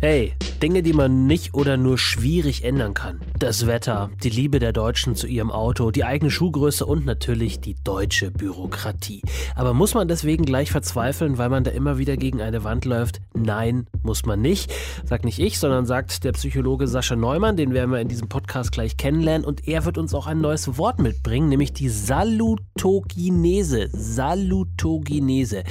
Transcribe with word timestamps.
Hey, 0.00 0.34
Dinge, 0.62 0.82
die 0.82 0.92
man 0.92 1.26
nicht 1.26 1.54
oder 1.54 1.76
nur 1.76 1.98
schwierig 1.98 2.64
ändern 2.64 2.94
kann. 2.94 3.20
Das 3.38 3.66
Wetter, 3.66 4.10
die 4.22 4.30
Liebe 4.30 4.58
der 4.58 4.72
Deutschen 4.72 5.14
zu 5.14 5.26
ihrem 5.26 5.50
Auto, 5.50 5.90
die 5.90 6.04
eigene 6.04 6.30
Schuhgröße 6.30 6.86
und 6.86 7.04
natürlich 7.04 7.60
die 7.60 7.76
deutsche 7.82 8.30
Bürokratie. 8.30 9.22
Aber 9.54 9.74
muss 9.74 9.94
man 9.94 10.08
deswegen 10.08 10.44
gleich 10.44 10.70
verzweifeln, 10.70 11.38
weil 11.38 11.50
man 11.50 11.64
da 11.64 11.70
immer 11.70 11.98
wieder 11.98 12.16
gegen 12.16 12.40
eine 12.40 12.64
Wand 12.64 12.84
läuft? 12.84 13.20
Nein, 13.34 13.86
muss 14.02 14.24
man 14.24 14.40
nicht. 14.40 14.72
Sagt 15.04 15.24
nicht 15.24 15.38
ich, 15.38 15.58
sondern 15.58 15.86
sagt 15.86 16.24
der 16.24 16.32
Psychologe 16.32 16.88
Sascha 16.88 17.16
Neumann, 17.16 17.56
den 17.56 17.74
werden 17.74 17.90
wir 17.90 18.00
in 18.00 18.08
diesem 18.08 18.28
Podcast 18.28 18.72
gleich 18.72 18.96
kennenlernen. 18.96 19.46
Und 19.46 19.68
er 19.68 19.84
wird 19.84 19.98
uns 19.98 20.14
auch 20.14 20.26
ein 20.26 20.40
neues 20.40 20.78
Wort 20.78 21.00
mitbringen, 21.00 21.48
nämlich 21.48 21.72
die 21.72 21.88
Salutogenese. 21.88 23.88
Salutogenese. 23.92 25.64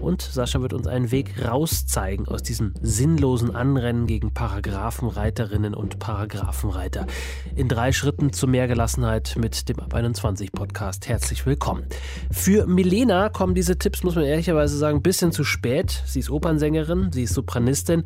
Und 0.00 0.22
Sascha 0.22 0.60
wird 0.60 0.72
uns 0.72 0.86
einen 0.86 1.10
Weg 1.10 1.34
rauszeigen 1.46 2.26
aus 2.26 2.42
diesem 2.42 2.74
sinnlosen 2.80 3.54
Anrennen 3.54 4.06
gegen 4.06 4.32
Paragraphenreiterinnen 4.32 5.74
und 5.74 5.98
Paragraphenreiter. 5.98 7.06
In 7.54 7.68
drei 7.68 7.92
Schritten 7.92 8.32
zu 8.32 8.46
mehr 8.48 8.68
Gelassenheit 8.68 9.36
mit 9.38 9.68
dem 9.68 9.78
Ab 9.80 9.94
21 9.94 10.52
Podcast. 10.52 11.08
Herzlich 11.08 11.46
willkommen. 11.46 11.84
Für 12.30 12.66
Milena 12.66 13.28
kommen 13.28 13.54
diese 13.54 13.78
Tipps, 13.78 14.02
muss 14.02 14.14
man 14.14 14.24
ehrlicherweise 14.24 14.76
sagen, 14.76 14.98
ein 14.98 15.02
bisschen 15.02 15.30
zu 15.30 15.44
spät. 15.44 16.02
Sie 16.06 16.20
ist 16.20 16.30
Opernsängerin, 16.30 17.12
sie 17.12 17.24
ist 17.24 17.34
Sopranistin 17.34 18.04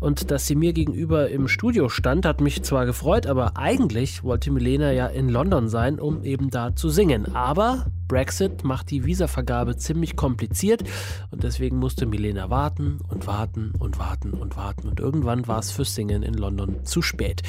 und 0.00 0.30
dass 0.30 0.46
sie 0.46 0.56
mir 0.56 0.72
gegenüber 0.72 1.28
im 1.28 1.48
Studio 1.48 1.88
stand, 1.88 2.26
hat 2.26 2.40
mich 2.40 2.62
zwar 2.62 2.86
gefreut, 2.86 3.26
aber 3.26 3.56
eigentlich 3.56 4.24
wollte 4.24 4.50
Milena 4.50 4.92
ja 4.92 5.06
in 5.06 5.28
London 5.28 5.68
sein, 5.68 6.00
um 6.00 6.24
eben 6.24 6.50
da 6.50 6.74
zu 6.74 6.88
singen. 6.88 7.34
Aber 7.34 7.86
Brexit 8.08 8.64
macht 8.64 8.90
die 8.90 9.04
Visavergabe 9.04 9.76
ziemlich 9.76 10.16
kompliziert 10.16 10.84
und 11.30 11.42
deswegen 11.42 11.78
musste 11.78 12.06
Milena 12.06 12.50
warten 12.50 12.98
und 13.08 13.26
warten 13.26 13.72
und 13.78 13.98
warten 13.98 14.32
und 14.32 14.56
warten 14.56 14.88
und 14.88 15.00
irgendwann 15.00 15.46
war 15.46 15.58
es 15.58 15.70
fürs 15.70 15.94
Singen 15.94 16.22
in 16.22 16.34
London 16.34 16.84
zu 16.84 17.02
spät. 17.02 17.42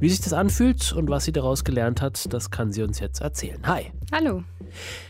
Wie 0.00 0.08
sich 0.08 0.20
das 0.20 0.32
anfühlt 0.32 0.92
und 0.92 1.08
was 1.10 1.24
sie 1.24 1.32
daraus 1.32 1.64
gelernt 1.64 2.02
hat, 2.02 2.32
das 2.32 2.50
kann 2.50 2.72
sie 2.72 2.82
uns 2.82 3.00
jetzt 3.00 3.20
erzählen. 3.20 3.60
Hi. 3.66 3.92
Hallo. 4.12 4.42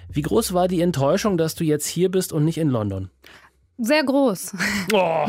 Wie 0.08 0.22
groß 0.22 0.52
war 0.54 0.68
die 0.68 0.80
Enttäuschung, 0.80 1.38
dass 1.38 1.54
du 1.54 1.64
jetzt 1.64 1.86
hier 1.86 2.10
bist 2.10 2.32
und 2.32 2.44
nicht 2.44 2.58
in 2.58 2.68
London? 2.68 3.10
Sehr 3.82 4.04
groß. 4.04 4.54
Oh. 4.92 5.26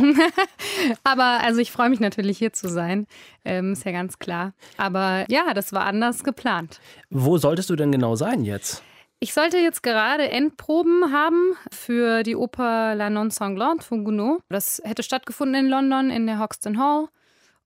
Aber 1.03 1.39
also 1.41 1.61
ich 1.61 1.71
freue 1.71 1.89
mich 1.89 2.01
natürlich 2.01 2.37
hier 2.37 2.51
zu 2.51 2.67
sein, 2.67 3.07
ähm, 3.45 3.73
ist 3.73 3.85
ja 3.85 3.91
ganz 3.91 4.19
klar. 4.19 4.53
Aber 4.75 5.25
ja, 5.29 5.53
das 5.53 5.71
war 5.71 5.85
anders 5.85 6.23
geplant. 6.23 6.81
Wo 7.09 7.37
solltest 7.37 7.69
du 7.69 7.75
denn 7.75 7.91
genau 7.91 8.15
sein 8.15 8.43
jetzt? 8.43 8.83
Ich 9.23 9.35
sollte 9.35 9.59
jetzt 9.59 9.83
gerade 9.83 10.29
Endproben 10.29 11.13
haben 11.13 11.53
für 11.71 12.23
die 12.23 12.35
Oper 12.35 12.95
La 12.95 13.11
Non 13.11 13.29
Sanglante 13.29 13.85
von 13.85 14.03
Gounod. 14.03 14.41
Das 14.49 14.81
hätte 14.83 15.03
stattgefunden 15.03 15.65
in 15.65 15.69
London 15.69 16.09
in 16.09 16.25
der 16.25 16.39
Hoxton 16.39 16.79
Hall 16.79 17.07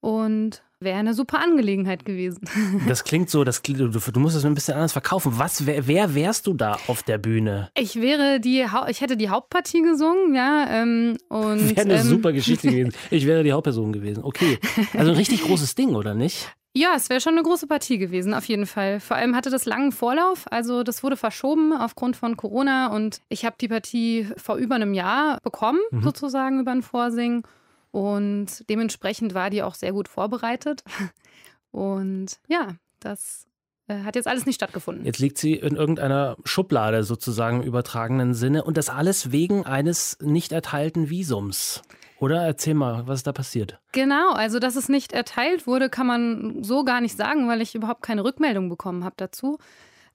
und 0.01 0.63
wäre 0.81 0.97
eine 0.97 1.13
super 1.13 1.39
Angelegenheit 1.39 2.03
gewesen. 2.03 2.41
Das 2.89 3.05
klingt 3.05 3.29
so, 3.29 3.45
das, 3.45 3.61
du, 3.61 3.87
du 3.87 4.19
musst 4.19 4.35
es 4.35 4.43
ein 4.43 4.53
bisschen 4.53 4.73
anders 4.73 4.91
verkaufen. 4.91 5.31
Was, 5.37 5.65
wer, 5.65 5.87
wer 5.87 6.13
wärst 6.13 6.45
du 6.45 6.53
da 6.53 6.77
auf 6.87 7.03
der 7.03 7.19
Bühne? 7.19 7.69
Ich 7.73 8.01
wäre 8.01 8.41
die, 8.41 8.65
ich 8.89 8.99
hätte 8.99 9.15
die 9.15 9.29
Hauptpartie 9.29 9.81
gesungen, 9.81 10.35
ja. 10.35 10.67
Ähm, 10.69 11.17
und, 11.29 11.69
wäre 11.69 11.81
eine 11.81 12.01
ähm, 12.01 12.07
super 12.07 12.33
Geschichte 12.33 12.67
gewesen. 12.69 12.93
Ich 13.09 13.25
wäre 13.25 13.45
die 13.45 13.53
Hauptperson 13.53 13.93
gewesen. 13.93 14.25
Okay. 14.25 14.59
Also 14.93 15.11
ein 15.11 15.17
richtig 15.17 15.41
großes 15.45 15.73
Ding, 15.75 15.95
oder 15.95 16.15
nicht? 16.15 16.53
Ja, 16.77 16.93
es 16.95 17.09
wäre 17.09 17.21
schon 17.21 17.35
eine 17.35 17.43
große 17.43 17.67
Partie 17.67 17.97
gewesen, 17.97 18.33
auf 18.33 18.45
jeden 18.45 18.65
Fall. 18.65 18.99
Vor 18.99 19.15
allem 19.15 19.33
hatte 19.33 19.49
das 19.49 19.63
langen 19.65 19.93
Vorlauf. 19.93 20.51
Also 20.51 20.83
das 20.83 21.03
wurde 21.03 21.15
verschoben 21.15 21.71
aufgrund 21.71 22.17
von 22.17 22.35
Corona 22.35 22.87
und 22.87 23.21
ich 23.29 23.45
habe 23.45 23.55
die 23.59 23.69
Partie 23.69 24.27
vor 24.35 24.57
über 24.57 24.75
einem 24.75 24.93
Jahr 24.93 25.39
bekommen, 25.41 25.79
mhm. 25.91 26.03
sozusagen 26.03 26.59
über 26.59 26.71
ein 26.71 26.81
Vorsingen. 26.81 27.43
Und 27.91 28.69
dementsprechend 28.69 29.33
war 29.33 29.49
die 29.49 29.63
auch 29.63 29.73
sehr 29.73 29.93
gut 29.93 30.09
vorbereitet. 30.09 30.83
Und 31.71 32.39
ja, 32.49 32.75
das 32.99 33.47
äh, 33.87 34.01
hat 34.03 34.15
jetzt 34.15 34.27
alles 34.27 34.45
nicht 34.45 34.55
stattgefunden. 34.55 35.05
Jetzt 35.05 35.19
liegt 35.19 35.37
sie 35.37 35.53
in 35.53 35.75
irgendeiner 35.75 36.35
Schublade 36.43 37.03
sozusagen 37.03 37.61
im 37.61 37.67
übertragenen 37.67 38.33
Sinne 38.33 38.63
und 38.63 38.77
das 38.77 38.89
alles 38.89 39.31
wegen 39.31 39.65
eines 39.65 40.17
nicht 40.21 40.51
erteilten 40.51 41.09
Visums. 41.09 41.83
Oder 42.19 42.45
erzähl 42.45 42.73
mal, 42.73 43.07
was 43.07 43.19
ist 43.19 43.27
da 43.27 43.33
passiert? 43.33 43.79
Genau, 43.91 44.31
also 44.31 44.59
dass 44.59 44.75
es 44.75 44.89
nicht 44.89 45.11
erteilt 45.11 45.67
wurde, 45.67 45.89
kann 45.89 46.07
man 46.07 46.63
so 46.63 46.83
gar 46.83 47.01
nicht 47.01 47.17
sagen, 47.17 47.47
weil 47.47 47.61
ich 47.61 47.75
überhaupt 47.75 48.01
keine 48.03 48.23
Rückmeldung 48.23 48.69
bekommen 48.69 49.03
habe 49.03 49.15
dazu. 49.17 49.57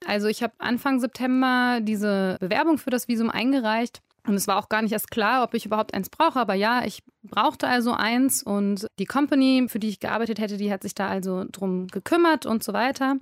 Also 0.06 0.28
ich 0.28 0.42
habe 0.42 0.54
Anfang 0.58 0.98
September 0.98 1.80
diese 1.82 2.36
Bewerbung 2.40 2.78
für 2.78 2.90
das 2.90 3.08
Visum 3.08 3.30
eingereicht. 3.30 4.00
Und 4.26 4.34
es 4.34 4.46
war 4.46 4.58
auch 4.58 4.68
gar 4.68 4.82
nicht 4.82 4.92
erst 4.92 5.10
klar, 5.10 5.42
ob 5.42 5.54
ich 5.54 5.66
überhaupt 5.66 5.94
eins 5.94 6.10
brauche. 6.10 6.38
Aber 6.38 6.54
ja, 6.54 6.84
ich 6.84 7.02
brauchte 7.22 7.66
also 7.66 7.92
eins. 7.92 8.42
Und 8.42 8.86
die 8.98 9.06
Company, 9.06 9.66
für 9.68 9.78
die 9.78 9.88
ich 9.88 10.00
gearbeitet 10.00 10.38
hätte, 10.38 10.56
die 10.56 10.72
hat 10.72 10.82
sich 10.82 10.94
da 10.94 11.08
also 11.08 11.44
drum 11.50 11.86
gekümmert 11.86 12.44
und 12.46 12.62
so 12.62 12.72
weiter. 12.72 13.16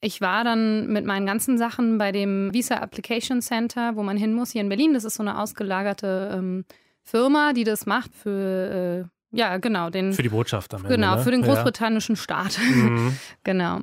Ich 0.00 0.20
war 0.20 0.44
dann 0.44 0.88
mit 0.88 1.06
meinen 1.06 1.26
ganzen 1.26 1.56
Sachen 1.56 1.96
bei 1.96 2.12
dem 2.12 2.52
Visa 2.52 2.76
Application 2.76 3.40
Center, 3.40 3.96
wo 3.96 4.02
man 4.02 4.18
hin 4.18 4.34
muss, 4.34 4.50
hier 4.50 4.60
in 4.60 4.68
Berlin. 4.68 4.92
Das 4.92 5.04
ist 5.04 5.14
so 5.14 5.22
eine 5.22 5.38
ausgelagerte 5.38 6.34
ähm, 6.34 6.64
Firma, 7.06 7.52
die 7.52 7.64
das 7.64 7.86
macht 7.86 8.14
für, 8.14 9.06
äh, 9.32 9.36
ja, 9.36 9.58
genau, 9.58 9.90
den. 9.90 10.12
Für 10.12 10.22
die 10.22 10.28
Botschaft 10.28 10.74
am 10.74 10.82
Genau, 10.82 10.92
Ende, 11.12 11.16
ne? 11.18 11.22
für 11.22 11.30
den 11.30 11.40
Ja. 11.44 11.46
großbritannischen 11.46 12.16
Staat. 12.16 12.58
Mhm. 12.58 13.16
genau. 13.44 13.80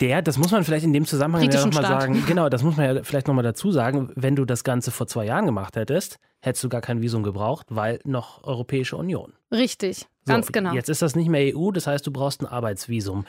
Der, 0.00 0.20
das 0.20 0.36
muss 0.36 0.50
man 0.50 0.62
vielleicht 0.64 0.84
in 0.84 0.92
dem 0.92 1.06
Zusammenhang 1.06 1.50
ja 1.50 1.64
nochmal 1.64 1.82
sagen, 1.82 2.22
genau, 2.26 2.48
das 2.48 2.62
muss 2.62 2.76
man 2.76 2.96
ja 2.96 3.02
vielleicht 3.02 3.28
nochmal 3.28 3.44
dazu 3.44 3.72
sagen, 3.72 4.10
wenn 4.14 4.36
du 4.36 4.44
das 4.44 4.62
Ganze 4.64 4.90
vor 4.90 5.06
zwei 5.06 5.24
Jahren 5.24 5.46
gemacht 5.46 5.76
hättest, 5.76 6.18
hättest 6.42 6.64
du 6.64 6.68
gar 6.68 6.82
kein 6.82 7.00
Visum 7.00 7.22
gebraucht, 7.22 7.66
weil 7.70 8.00
noch 8.04 8.44
Europäische 8.44 8.96
Union. 8.96 9.32
Richtig, 9.50 10.00
So, 10.00 10.06
ganz 10.34 10.52
genau. 10.52 10.72
Jetzt 10.74 10.88
ist 10.90 11.00
das 11.02 11.14
nicht 11.16 11.28
mehr 11.28 11.56
EU, 11.56 11.70
das 11.70 11.86
heißt, 11.86 12.06
du 12.06 12.10
brauchst 12.10 12.42
ein 12.42 12.46
Arbeitsvisum. 12.46 13.24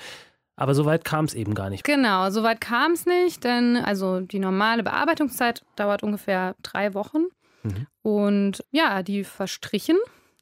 Aber 0.58 0.74
so 0.74 0.86
weit 0.86 1.06
kam 1.06 1.26
es 1.26 1.36
eben 1.36 1.54
gar 1.54 1.70
nicht. 1.70 1.84
Genau, 1.84 2.30
soweit 2.32 2.60
kam 2.60 2.94
es 2.94 3.06
nicht, 3.06 3.44
denn 3.44 3.78
also 3.78 4.20
die 4.22 4.40
normale 4.40 4.82
Bearbeitungszeit 4.84 5.64
dauert 5.76 6.02
ungefähr 6.04 6.56
drei 6.64 6.94
Wochen. 6.96 7.26
Mhm. 7.64 7.88
Und 8.02 8.64
ja, 8.72 9.04
die 9.04 9.24
verstrichen. 9.24 9.98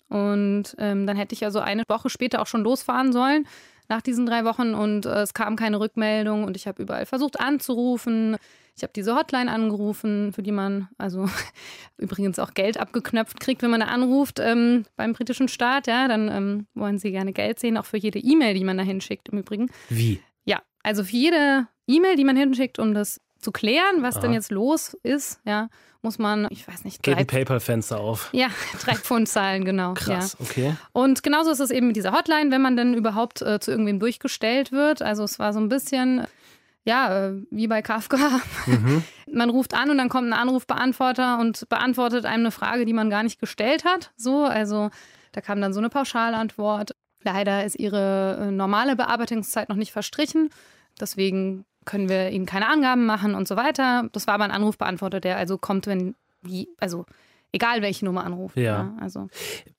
Und 0.07 0.75
ähm, 0.77 1.07
dann 1.07 1.17
hätte 1.17 1.33
ich 1.33 1.43
also 1.43 1.59
eine 1.59 1.83
Woche 1.87 2.09
später 2.09 2.41
auch 2.41 2.47
schon 2.47 2.63
losfahren 2.63 3.11
sollen 3.11 3.47
nach 3.87 4.01
diesen 4.01 4.25
drei 4.25 4.45
Wochen 4.45 4.73
und 4.73 5.05
äh, 5.05 5.21
es 5.21 5.33
kam 5.33 5.55
keine 5.55 5.79
Rückmeldung 5.79 6.43
und 6.43 6.57
ich 6.57 6.67
habe 6.67 6.81
überall 6.81 7.05
versucht 7.05 7.39
anzurufen. 7.39 8.37
Ich 8.75 8.83
habe 8.83 8.91
diese 8.93 9.15
Hotline 9.15 9.51
angerufen, 9.51 10.33
für 10.33 10.43
die 10.43 10.51
man 10.51 10.89
also 10.97 11.29
übrigens 11.97 12.39
auch 12.39 12.53
Geld 12.53 12.77
abgeknöpft 12.77 13.39
kriegt, 13.39 13.61
wenn 13.61 13.71
man 13.71 13.79
da 13.81 13.87
anruft 13.87 14.39
ähm, 14.39 14.85
beim 14.95 15.13
britischen 15.13 15.47
Staat. 15.47 15.87
Ja, 15.87 16.07
dann 16.07 16.29
ähm, 16.29 16.67
wollen 16.73 16.97
sie 16.97 17.11
gerne 17.11 17.31
Geld 17.31 17.59
sehen, 17.59 17.77
auch 17.77 17.85
für 17.85 17.97
jede 17.97 18.19
E-Mail, 18.19 18.55
die 18.55 18.63
man 18.63 18.77
da 18.77 18.83
hinschickt 18.83 19.29
im 19.29 19.39
Übrigen. 19.39 19.69
Wie? 19.89 20.21
Ja, 20.45 20.61
also 20.83 21.03
für 21.03 21.15
jede 21.15 21.67
E-Mail, 21.87 22.15
die 22.15 22.25
man 22.25 22.35
hinschickt, 22.35 22.79
um 22.79 22.93
das 22.93 23.21
zu 23.45 23.51
klären, 23.51 24.01
was 24.01 24.15
Aha. 24.15 24.21
denn 24.23 24.33
jetzt 24.33 24.51
los 24.51 24.97
ist, 25.03 25.39
ja, 25.45 25.69
muss 26.01 26.19
man, 26.19 26.47
ich 26.49 26.67
weiß 26.67 26.83
nicht, 26.83 27.01
Geht 27.03 27.15
drei, 27.15 27.21
ein 27.21 27.27
PayPal-Fenster 27.27 27.99
auf. 27.99 28.29
ja, 28.33 28.47
drei 28.83 28.95
Pfund 28.95 29.29
zahlen, 29.29 29.63
genau. 29.65 29.93
Krass, 29.93 30.35
Ja. 30.39 30.45
okay. 30.45 30.75
Und 30.91 31.23
genauso 31.23 31.51
ist 31.51 31.59
es 31.59 31.71
eben 31.71 31.87
mit 31.87 31.95
dieser 31.95 32.11
Hotline, 32.11 32.51
wenn 32.51 32.61
man 32.61 32.75
dann 32.75 32.93
überhaupt 32.93 33.41
äh, 33.41 33.59
zu 33.59 33.71
irgendwem 33.71 33.99
durchgestellt 33.99 34.71
wird. 34.71 35.01
Also 35.01 35.23
es 35.23 35.39
war 35.39 35.53
so 35.53 35.59
ein 35.59 35.69
bisschen, 35.69 36.25
ja, 36.83 37.27
äh, 37.27 37.33
wie 37.49 37.67
bei 37.67 37.81
Kafka. 37.81 38.17
Mhm. 38.67 39.03
Man 39.31 39.49
ruft 39.49 39.73
an 39.73 39.89
und 39.89 39.97
dann 39.97 40.09
kommt 40.09 40.27
ein 40.29 40.33
Anrufbeantworter 40.33 41.39
und 41.39 41.67
beantwortet 41.69 42.25
einem 42.25 42.41
eine 42.45 42.51
Frage, 42.51 42.85
die 42.85 42.93
man 42.93 43.09
gar 43.09 43.23
nicht 43.23 43.39
gestellt 43.39 43.83
hat. 43.85 44.11
So, 44.15 44.43
also 44.45 44.91
da 45.31 45.41
kam 45.41 45.59
dann 45.61 45.73
so 45.73 45.79
eine 45.79 45.89
Pauschalantwort. 45.89 46.95
Leider 47.23 47.65
ist 47.65 47.79
ihre 47.79 48.37
äh, 48.39 48.51
normale 48.51 48.95
Bearbeitungszeit 48.95 49.69
noch 49.69 49.75
nicht 49.77 49.91
verstrichen. 49.91 50.51
Deswegen 50.99 51.65
können 51.85 52.09
wir 52.09 52.29
ihnen 52.29 52.45
keine 52.45 52.67
Angaben 52.67 53.05
machen 53.05 53.35
und 53.35 53.47
so 53.47 53.55
weiter. 53.55 54.09
Das 54.11 54.27
war 54.27 54.35
aber 54.35 54.43
ein 54.43 54.51
Anrufbeantworter, 54.51 55.19
der 55.19 55.37
also 55.37 55.57
kommt, 55.57 55.87
wenn 55.87 56.15
die, 56.41 56.67
also 56.79 57.05
egal 57.51 57.81
welche 57.81 58.05
Nummer 58.05 58.25
anruft. 58.25 58.57
Ja. 58.57 58.93
also 58.99 59.27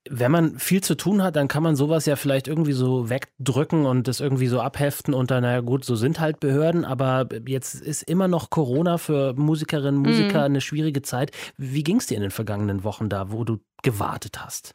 Wenn 0.08 0.30
man 0.30 0.58
viel 0.58 0.82
zu 0.82 0.96
tun 0.96 1.22
hat, 1.22 1.36
dann 1.36 1.46
kann 1.46 1.62
man 1.62 1.76
sowas 1.76 2.06
ja 2.06 2.16
vielleicht 2.16 2.48
irgendwie 2.48 2.72
so 2.72 3.10
wegdrücken 3.10 3.84
und 3.84 4.08
das 4.08 4.20
irgendwie 4.20 4.46
so 4.46 4.60
abheften 4.60 5.12
und 5.12 5.30
dann, 5.30 5.42
naja 5.42 5.60
gut, 5.60 5.84
so 5.84 5.94
sind 5.94 6.18
halt 6.18 6.40
Behörden, 6.40 6.84
aber 6.84 7.28
jetzt 7.46 7.74
ist 7.74 8.02
immer 8.02 8.28
noch 8.28 8.48
Corona 8.48 8.96
für 8.96 9.34
Musikerinnen, 9.34 10.00
Musiker 10.00 10.44
eine 10.44 10.62
schwierige 10.62 11.02
Zeit. 11.02 11.32
Wie 11.58 11.84
ging 11.84 11.98
es 11.98 12.06
dir 12.06 12.16
in 12.16 12.22
den 12.22 12.30
vergangenen 12.30 12.82
Wochen 12.82 13.08
da, 13.08 13.30
wo 13.30 13.44
du 13.44 13.58
gewartet 13.82 14.42
hast? 14.42 14.74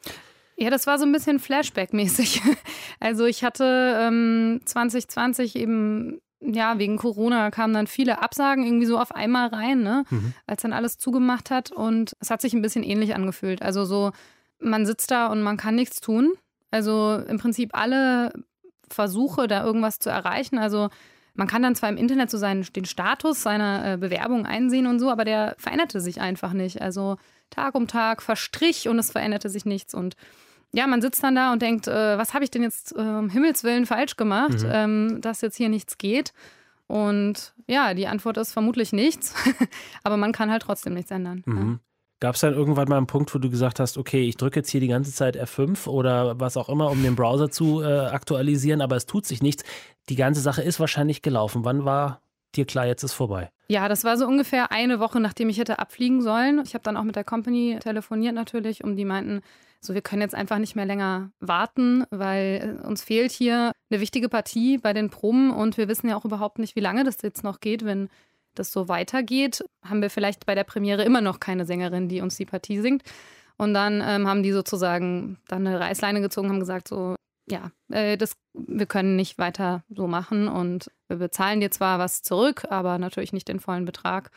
Ja, 0.57 0.69
das 0.69 0.85
war 0.85 0.99
so 0.99 1.05
ein 1.05 1.11
bisschen 1.11 1.39
Flashback-mäßig. 1.39 2.41
Also 2.99 3.25
ich 3.25 3.43
hatte 3.43 3.97
ähm, 3.99 4.61
2020 4.63 5.55
eben, 5.55 6.21
ja, 6.41 6.79
wegen 6.79 6.97
Corona 6.97 7.51
kamen 7.51 7.73
dann 7.73 7.87
viele 7.87 8.21
Absagen 8.21 8.65
irgendwie 8.65 8.87
so 8.87 8.97
auf 8.99 9.13
einmal 9.13 9.47
rein, 9.49 9.83
ne? 9.83 10.03
Mhm. 10.09 10.33
als 10.47 10.63
dann 10.63 10.73
alles 10.73 10.97
zugemacht 10.97 11.51
hat. 11.51 11.71
Und 11.71 12.15
es 12.19 12.29
hat 12.31 12.41
sich 12.41 12.53
ein 12.53 12.61
bisschen 12.63 12.83
ähnlich 12.83 13.13
angefühlt. 13.15 13.61
Also 13.61 13.85
so, 13.85 14.11
man 14.59 14.85
sitzt 14.85 15.11
da 15.11 15.27
und 15.27 15.43
man 15.43 15.57
kann 15.57 15.75
nichts 15.75 16.01
tun. 16.01 16.33
Also 16.71 17.17
im 17.27 17.37
Prinzip 17.37 17.71
alle 17.73 18.33
Versuche, 18.89 19.47
da 19.47 19.63
irgendwas 19.63 19.99
zu 19.99 20.09
erreichen, 20.09 20.57
also 20.57 20.89
Man 21.33 21.47
kann 21.47 21.63
dann 21.63 21.75
zwar 21.75 21.89
im 21.89 21.97
Internet 21.97 22.29
so 22.29 22.37
seinen, 22.37 22.63
den 22.73 22.85
Status 22.85 23.41
seiner 23.41 23.93
äh, 23.93 23.97
Bewerbung 23.97 24.45
einsehen 24.45 24.87
und 24.87 24.99
so, 24.99 25.09
aber 25.09 25.23
der 25.23 25.55
veränderte 25.57 26.01
sich 26.01 26.19
einfach 26.19 26.53
nicht. 26.53 26.81
Also 26.81 27.17
Tag 27.49 27.75
um 27.75 27.87
Tag 27.87 28.21
verstrich 28.21 28.89
und 28.89 28.99
es 28.99 29.11
veränderte 29.11 29.49
sich 29.49 29.65
nichts. 29.65 29.93
Und 29.93 30.15
ja, 30.73 30.87
man 30.87 31.01
sitzt 31.01 31.23
dann 31.23 31.35
da 31.35 31.51
und 31.51 31.61
denkt, 31.61 31.87
äh, 31.87 32.17
was 32.17 32.33
habe 32.33 32.43
ich 32.43 32.51
denn 32.51 32.63
jetzt 32.63 32.95
äh, 32.95 32.99
um 32.99 33.29
Himmels 33.29 33.63
Willen 33.63 33.85
falsch 33.85 34.15
gemacht, 34.15 34.63
mhm. 34.63 34.69
ähm, 34.71 35.21
dass 35.21 35.41
jetzt 35.41 35.57
hier 35.57 35.69
nichts 35.69 35.97
geht. 35.97 36.33
Und 36.87 37.53
ja, 37.67 37.93
die 37.93 38.07
Antwort 38.07 38.37
ist 38.37 38.51
vermutlich 38.51 38.91
nichts, 38.91 39.33
aber 40.03 40.17
man 40.17 40.31
kann 40.31 40.51
halt 40.51 40.63
trotzdem 40.63 40.93
nichts 40.93 41.11
ändern. 41.11 41.43
Mhm. 41.45 41.57
Ja. 41.57 41.79
Gab 42.19 42.35
es 42.35 42.41
dann 42.41 42.53
irgendwann 42.53 42.87
mal 42.87 42.97
einen 42.97 43.07
Punkt, 43.07 43.33
wo 43.33 43.39
du 43.39 43.49
gesagt 43.49 43.79
hast, 43.79 43.97
okay, 43.97 44.21
ich 44.21 44.37
drücke 44.37 44.59
jetzt 44.59 44.69
hier 44.69 44.79
die 44.79 44.87
ganze 44.87 45.11
Zeit 45.11 45.35
F5 45.35 45.87
oder 45.87 46.39
was 46.39 46.55
auch 46.55 46.69
immer, 46.69 46.91
um 46.91 47.01
den 47.01 47.15
Browser 47.15 47.49
zu 47.49 47.81
äh, 47.81 47.85
aktualisieren, 47.85 48.81
aber 48.81 48.95
es 48.95 49.07
tut 49.07 49.25
sich 49.25 49.41
nichts. 49.41 49.63
Die 50.07 50.15
ganze 50.15 50.39
Sache 50.39 50.61
ist 50.61 50.79
wahrscheinlich 50.79 51.23
gelaufen. 51.23 51.65
Wann 51.65 51.83
war 51.83 52.21
dir 52.55 52.65
klar, 52.65 52.85
jetzt 52.85 53.03
ist 53.03 53.13
vorbei? 53.13 53.49
Ja, 53.67 53.87
das 53.87 54.03
war 54.03 54.17
so 54.17 54.27
ungefähr 54.27 54.71
eine 54.71 54.99
Woche, 54.99 55.19
nachdem 55.19 55.49
ich 55.49 55.57
hätte 55.57 55.79
abfliegen 55.79 56.21
sollen. 56.21 56.61
Ich 56.65 56.73
habe 56.73 56.83
dann 56.83 56.97
auch 56.97 57.03
mit 57.03 57.15
der 57.15 57.23
Company 57.23 57.77
telefoniert 57.81 58.35
natürlich, 58.35 58.83
um 58.83 58.95
die 58.95 59.05
meinten, 59.05 59.41
so 59.79 59.93
wir 59.93 60.01
können 60.01 60.21
jetzt 60.21 60.35
einfach 60.35 60.57
nicht 60.59 60.75
mehr 60.75 60.85
länger 60.85 61.31
warten, 61.39 62.03
weil 62.11 62.77
äh, 62.83 62.87
uns 62.87 63.03
fehlt 63.03 63.31
hier 63.31 63.71
eine 63.89 64.01
wichtige 64.01 64.29
Partie 64.29 64.77
bei 64.77 64.93
den 64.93 65.09
Proben 65.09 65.51
und 65.51 65.77
wir 65.77 65.87
wissen 65.87 66.09
ja 66.09 66.17
auch 66.17 66.25
überhaupt 66.25 66.59
nicht, 66.59 66.75
wie 66.75 66.81
lange 66.81 67.03
das 67.03 67.21
jetzt 67.21 67.43
noch 67.43 67.59
geht, 67.59 67.85
wenn 67.85 68.09
das 68.55 68.71
so 68.71 68.87
weitergeht, 68.87 69.63
haben 69.83 70.01
wir 70.01 70.09
vielleicht 70.09 70.45
bei 70.45 70.55
der 70.55 70.65
Premiere 70.65 71.03
immer 71.03 71.21
noch 71.21 71.39
keine 71.39 71.65
Sängerin, 71.65 72.09
die 72.09 72.21
uns 72.21 72.35
die 72.35 72.45
Partie 72.45 72.81
singt. 72.81 73.03
Und 73.57 73.73
dann 73.73 74.03
ähm, 74.05 74.27
haben 74.27 74.43
die 74.43 74.51
sozusagen 74.51 75.37
dann 75.47 75.65
eine 75.65 75.79
Reißleine 75.79 76.21
gezogen, 76.21 76.49
haben 76.49 76.59
gesagt 76.59 76.87
so, 76.87 77.15
ja, 77.51 77.71
äh, 77.91 78.17
das, 78.17 78.35
wir 78.53 78.85
können 78.85 79.15
nicht 79.15 79.37
weiter 79.37 79.83
so 79.89 80.07
machen 80.07 80.47
und 80.47 80.91
wir 81.07 81.17
bezahlen 81.17 81.59
dir 81.59 81.71
zwar 81.71 81.99
was 81.99 82.23
zurück, 82.23 82.65
aber 82.69 82.97
natürlich 82.97 83.33
nicht 83.33 83.47
den 83.47 83.59
vollen 83.59 83.85
Betrag. 83.85 84.31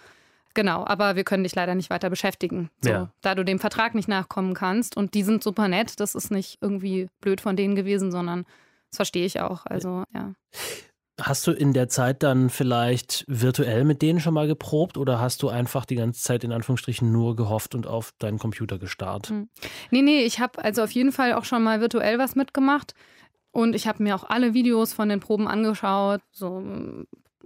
Genau, 0.54 0.84
aber 0.86 1.16
wir 1.16 1.24
können 1.24 1.42
dich 1.42 1.54
leider 1.54 1.74
nicht 1.74 1.90
weiter 1.90 2.10
beschäftigen, 2.10 2.70
so, 2.80 2.90
ja. 2.90 3.10
da 3.22 3.34
du 3.34 3.44
dem 3.44 3.58
Vertrag 3.58 3.94
nicht 3.94 4.08
nachkommen 4.08 4.54
kannst. 4.54 4.96
Und 4.96 5.14
die 5.14 5.24
sind 5.24 5.42
super 5.42 5.66
nett, 5.66 5.98
das 5.98 6.14
ist 6.14 6.30
nicht 6.30 6.58
irgendwie 6.60 7.08
blöd 7.20 7.40
von 7.40 7.56
denen 7.56 7.74
gewesen, 7.74 8.12
sondern 8.12 8.44
das 8.90 8.96
verstehe 8.96 9.26
ich 9.26 9.40
auch. 9.40 9.66
Also, 9.66 10.04
ja. 10.14 10.34
Hast 11.20 11.46
du 11.46 11.52
in 11.52 11.72
der 11.72 11.88
Zeit 11.88 12.24
dann 12.24 12.50
vielleicht 12.50 13.24
virtuell 13.28 13.84
mit 13.84 14.02
denen 14.02 14.18
schon 14.18 14.34
mal 14.34 14.48
geprobt 14.48 14.96
oder 14.98 15.20
hast 15.20 15.42
du 15.42 15.48
einfach 15.48 15.84
die 15.84 15.94
ganze 15.94 16.20
Zeit 16.20 16.42
in 16.42 16.50
Anführungsstrichen 16.50 17.10
nur 17.12 17.36
gehofft 17.36 17.76
und 17.76 17.86
auf 17.86 18.12
deinen 18.18 18.38
Computer 18.38 18.78
gestarrt? 18.78 19.28
Hm. 19.28 19.48
Nee, 19.90 20.02
nee, 20.02 20.24
ich 20.24 20.40
habe 20.40 20.62
also 20.64 20.82
auf 20.82 20.90
jeden 20.90 21.12
Fall 21.12 21.34
auch 21.34 21.44
schon 21.44 21.62
mal 21.62 21.80
virtuell 21.80 22.18
was 22.18 22.34
mitgemacht 22.34 22.94
und 23.52 23.76
ich 23.76 23.86
habe 23.86 24.02
mir 24.02 24.16
auch 24.16 24.24
alle 24.24 24.54
Videos 24.54 24.92
von 24.92 25.08
den 25.08 25.20
Proben 25.20 25.46
angeschaut, 25.46 26.20
so 26.32 26.62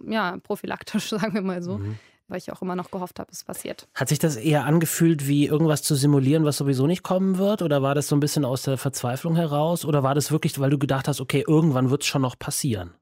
ja, 0.07 0.39
prophylaktisch, 0.43 1.09
sagen 1.11 1.35
wir 1.35 1.43
mal 1.43 1.63
so. 1.63 1.79
Mhm. 1.79 1.99
Weil 2.31 2.39
ich 2.39 2.53
auch 2.53 2.61
immer 2.61 2.77
noch 2.77 2.91
gehofft 2.91 3.21
habe, 3.21 3.31
es 3.33 3.43
passiert. 3.43 3.89
Hat 3.95 4.11
sich 4.11 4.19
das 4.19 4.37
eher 4.37 4.67
angefühlt, 4.67 5.27
wie 5.27 5.47
irgendwas 5.47 5.83
zu 5.83 5.95
simulieren, 5.95 6.45
was 6.45 6.59
sowieso 6.59 6.87
nicht 6.87 7.03
kommen 7.03 7.39
wird? 7.39 7.63
Oder 7.63 7.81
war 7.81 7.95
das 7.95 8.09
so 8.09 8.17
ein 8.17 8.21
bisschen 8.21 8.45
aus 8.45 8.63
der 8.63 8.77
Verzweiflung 8.77 9.35
heraus? 9.35 9.87
Oder 9.87 10.03
war 10.03 10.15
das 10.15 10.31
wirklich, 10.31 10.59
weil 10.59 10.69
du 10.69 10.79
gedacht 10.79 11.09
hast, 11.09 11.23
okay, 11.23 11.43
irgendwann 11.47 11.89
wird 11.89 12.03
es 12.03 12.07
schon 12.07 12.21
noch 12.21 12.39
passieren? 12.39 12.93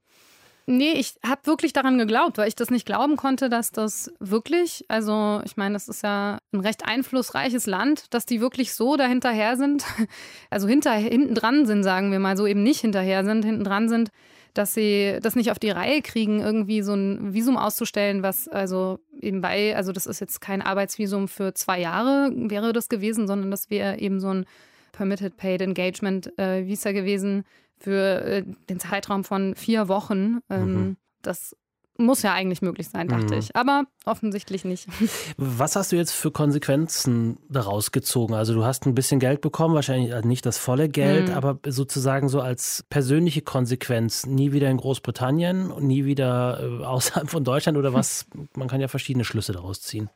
Nee, 0.69 0.91
ich 0.91 1.15
habe 1.25 1.45
wirklich 1.45 1.71
daran 1.71 1.97
geglaubt, 1.97 2.37
weil 2.37 2.49
ich 2.49 2.55
das 2.55 2.69
nicht 2.69 2.85
glauben 2.85 3.15
konnte, 3.15 3.47
dass 3.47 3.71
das 3.71 4.11
wirklich, 4.19 4.83
also 4.89 5.41
ich 5.45 5.55
meine, 5.55 5.73
das 5.73 5.87
ist 5.87 6.03
ja 6.03 6.39
ein 6.51 6.59
recht 6.59 6.85
einflussreiches 6.85 7.67
Land, 7.67 8.13
dass 8.13 8.25
die 8.25 8.41
wirklich 8.41 8.73
so 8.73 8.97
dahinterher 8.97 9.55
sind, 9.55 9.85
also 10.49 10.67
hinter, 10.67 10.91
hinten 10.91 11.35
dran 11.35 11.65
sind, 11.65 11.83
sagen 11.83 12.11
wir 12.11 12.19
mal, 12.19 12.35
so 12.35 12.45
eben 12.45 12.63
nicht 12.63 12.81
hinterher 12.81 13.23
sind, 13.23 13.45
hinten 13.45 13.63
dran 13.63 13.87
sind, 13.87 14.09
dass 14.55 14.73
sie 14.73 15.19
das 15.21 15.37
nicht 15.37 15.51
auf 15.51 15.59
die 15.59 15.69
Reihe 15.69 16.01
kriegen, 16.01 16.41
irgendwie 16.41 16.81
so 16.81 16.95
ein 16.95 17.33
Visum 17.33 17.55
auszustellen, 17.55 18.21
was 18.21 18.49
also 18.49 18.99
eben 19.21 19.39
bei, 19.39 19.73
also 19.73 19.93
das 19.93 20.05
ist 20.05 20.19
jetzt 20.19 20.41
kein 20.41 20.61
Arbeitsvisum 20.61 21.29
für 21.29 21.53
zwei 21.53 21.79
Jahre, 21.79 22.29
wäre 22.35 22.73
das 22.73 22.89
gewesen, 22.89 23.25
sondern 23.25 23.51
das 23.51 23.69
wäre 23.69 23.99
eben 23.99 24.19
so 24.19 24.33
ein 24.33 24.45
Permitted 24.91 25.37
Paid 25.37 25.61
Engagement 25.61 26.37
äh, 26.37 26.65
Visa 26.65 26.91
gewesen, 26.91 27.45
für 27.77 28.21
äh, 28.21 28.43
den 28.69 28.79
Zeitraum 28.79 29.23
von 29.23 29.55
vier 29.55 29.87
Wochen. 29.87 30.39
Ähm, 30.49 30.73
mhm. 30.73 30.97
Das 31.21 31.55
muss 31.99 32.21
ja 32.21 32.33
eigentlich 32.33 32.61
möglich 32.61 32.89
sein, 32.89 33.07
dachte 33.07 33.33
mhm. 33.33 33.39
ich. 33.39 33.55
Aber 33.55 33.85
offensichtlich 34.05 34.65
nicht. 34.65 34.87
Was 35.37 35.75
hast 35.75 35.91
du 35.91 35.95
jetzt 35.95 36.11
für 36.11 36.31
Konsequenzen 36.31 37.37
daraus 37.49 37.91
gezogen? 37.91 38.33
Also 38.33 38.53
du 38.53 38.63
hast 38.63 38.85
ein 38.85 38.95
bisschen 38.95 39.19
Geld 39.19 39.41
bekommen, 39.41 39.75
wahrscheinlich 39.75 40.11
äh, 40.11 40.21
nicht 40.21 40.45
das 40.45 40.57
volle 40.57 40.89
Geld, 40.89 41.29
mhm. 41.29 41.35
aber 41.35 41.59
sozusagen 41.65 42.29
so 42.29 42.41
als 42.41 42.85
persönliche 42.89 43.41
Konsequenz 43.41 44.25
nie 44.25 44.51
wieder 44.51 44.69
in 44.69 44.77
Großbritannien 44.77 45.71
und 45.71 45.85
nie 45.85 46.05
wieder 46.05 46.59
äh, 46.61 46.83
außerhalb 46.85 47.29
von 47.29 47.43
Deutschland 47.43 47.77
oder 47.77 47.93
was? 47.93 48.25
Man 48.55 48.67
kann 48.67 48.81
ja 48.81 48.87
verschiedene 48.87 49.25
Schlüsse 49.25 49.53
daraus 49.53 49.81
ziehen. 49.81 50.09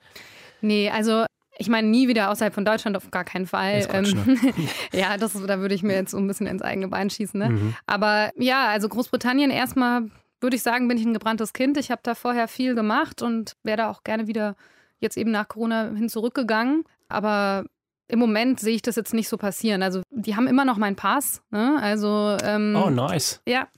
Nee, 0.61 0.89
also 0.89 1.25
ich 1.57 1.69
meine, 1.69 1.87
nie 1.87 2.07
wieder 2.07 2.31
außerhalb 2.31 2.53
von 2.53 2.65
Deutschland, 2.65 2.97
auf 2.97 3.11
gar 3.11 3.23
keinen 3.23 3.45
Fall. 3.45 3.85
Quatsch, 3.85 4.13
ne? 4.13 4.37
ja, 4.93 5.17
das, 5.17 5.33
da 5.33 5.59
würde 5.59 5.75
ich 5.75 5.83
mir 5.83 5.93
jetzt 5.93 6.11
so 6.11 6.17
ein 6.17 6.27
bisschen 6.27 6.47
ins 6.47 6.61
eigene 6.61 6.87
Bein 6.87 7.09
schießen. 7.09 7.39
Ne? 7.39 7.49
Mhm. 7.49 7.75
Aber 7.85 8.31
ja, 8.35 8.67
also 8.67 8.89
Großbritannien 8.89 9.51
erstmal, 9.51 10.09
würde 10.39 10.55
ich 10.55 10.63
sagen, 10.63 10.87
bin 10.87 10.97
ich 10.97 11.05
ein 11.05 11.13
gebranntes 11.13 11.53
Kind. 11.53 11.77
Ich 11.77 11.91
habe 11.91 12.01
da 12.03 12.15
vorher 12.15 12.47
viel 12.47 12.73
gemacht 12.73 13.21
und 13.21 13.55
wäre 13.63 13.77
da 13.77 13.89
auch 13.89 14.03
gerne 14.03 14.27
wieder 14.27 14.55
jetzt 14.99 15.17
eben 15.17 15.31
nach 15.31 15.47
Corona 15.47 15.91
hin 15.95 16.09
zurückgegangen. 16.09 16.83
Aber 17.09 17.65
im 18.11 18.19
Moment 18.19 18.59
sehe 18.59 18.75
ich 18.75 18.81
das 18.81 18.97
jetzt 18.97 19.13
nicht 19.13 19.29
so 19.29 19.37
passieren. 19.37 19.81
Also 19.81 20.01
die 20.09 20.35
haben 20.35 20.47
immer 20.47 20.65
noch 20.65 20.77
meinen 20.77 20.97
Pass. 20.97 21.41
Ne? 21.49 21.79
Also 21.81 22.37
ähm, 22.43 22.75
oh 22.75 22.89
nice. 22.89 23.41
Ja, 23.47 23.69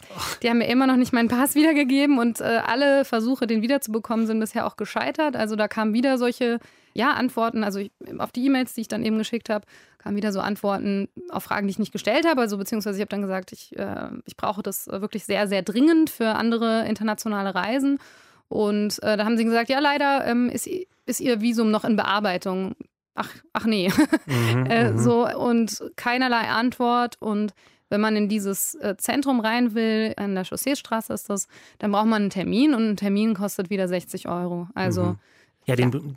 die 0.41 0.49
haben 0.49 0.57
mir 0.57 0.67
immer 0.67 0.87
noch 0.87 0.95
nicht 0.95 1.13
meinen 1.13 1.27
Pass 1.27 1.53
wiedergegeben 1.55 2.17
und 2.17 2.41
äh, 2.41 2.61
alle 2.65 3.05
Versuche, 3.05 3.45
den 3.45 3.61
wiederzubekommen, 3.61 4.25
sind 4.25 4.39
bisher 4.39 4.65
auch 4.65 4.75
gescheitert. 4.75 5.35
Also 5.35 5.55
da 5.55 5.67
kamen 5.67 5.93
wieder 5.93 6.17
solche 6.17 6.59
ja, 6.93 7.11
Antworten, 7.11 7.63
also 7.63 7.79
ich, 7.79 7.91
auf 8.17 8.31
die 8.31 8.45
E-Mails, 8.45 8.73
die 8.73 8.81
ich 8.81 8.87
dann 8.87 9.03
eben 9.03 9.17
geschickt 9.17 9.49
habe, 9.49 9.65
kamen 9.99 10.15
wieder 10.15 10.31
so 10.31 10.39
Antworten 10.39 11.09
auf 11.29 11.43
Fragen, 11.43 11.67
die 11.67 11.71
ich 11.71 11.79
nicht 11.79 11.91
gestellt 11.91 12.27
habe. 12.27 12.41
Also 12.41 12.57
beziehungsweise 12.57 12.97
ich 12.97 13.01
habe 13.01 13.09
dann 13.09 13.21
gesagt, 13.21 13.51
ich, 13.51 13.77
äh, 13.77 14.09
ich 14.25 14.35
brauche 14.35 14.63
das 14.63 14.87
wirklich 14.87 15.25
sehr, 15.25 15.47
sehr 15.47 15.61
dringend 15.61 16.09
für 16.09 16.29
andere 16.29 16.87
internationale 16.87 17.53
Reisen. 17.53 17.99
Und 18.49 19.01
äh, 19.03 19.15
da 19.15 19.25
haben 19.25 19.37
sie 19.37 19.45
gesagt, 19.45 19.69
ja, 19.69 19.79
leider 19.79 20.25
ähm, 20.25 20.49
ist, 20.49 20.67
ist 21.05 21.19
ihr 21.19 21.41
Visum 21.41 21.69
noch 21.69 21.85
in 21.85 21.95
Bearbeitung. 21.95 22.75
Ach, 23.15 23.29
ach 23.53 23.65
nee. 23.65 23.89
Mhm, 24.25 24.65
äh, 24.69 24.91
mhm. 24.91 24.97
so, 24.97 25.27
und 25.27 25.83
keinerlei 25.95 26.49
Antwort. 26.49 27.17
Und 27.19 27.53
wenn 27.89 28.01
man 28.01 28.15
in 28.15 28.27
dieses 28.27 28.75
äh, 28.75 28.95
Zentrum 28.97 29.39
rein 29.39 29.75
will, 29.75 30.13
an 30.17 30.35
der 30.35 30.45
Chausseestraße 30.45 31.13
ist 31.13 31.29
das, 31.29 31.47
dann 31.79 31.91
braucht 31.91 32.07
man 32.07 32.23
einen 32.23 32.29
Termin 32.31 32.73
und 32.73 32.89
ein 32.89 32.97
Termin 32.97 33.35
kostet 33.35 33.69
wieder 33.69 33.87
60 33.87 34.27
Euro. 34.27 34.67
Also 34.73 35.03
mhm. 35.03 35.19
Ja, 35.65 35.77
den, 35.77 36.15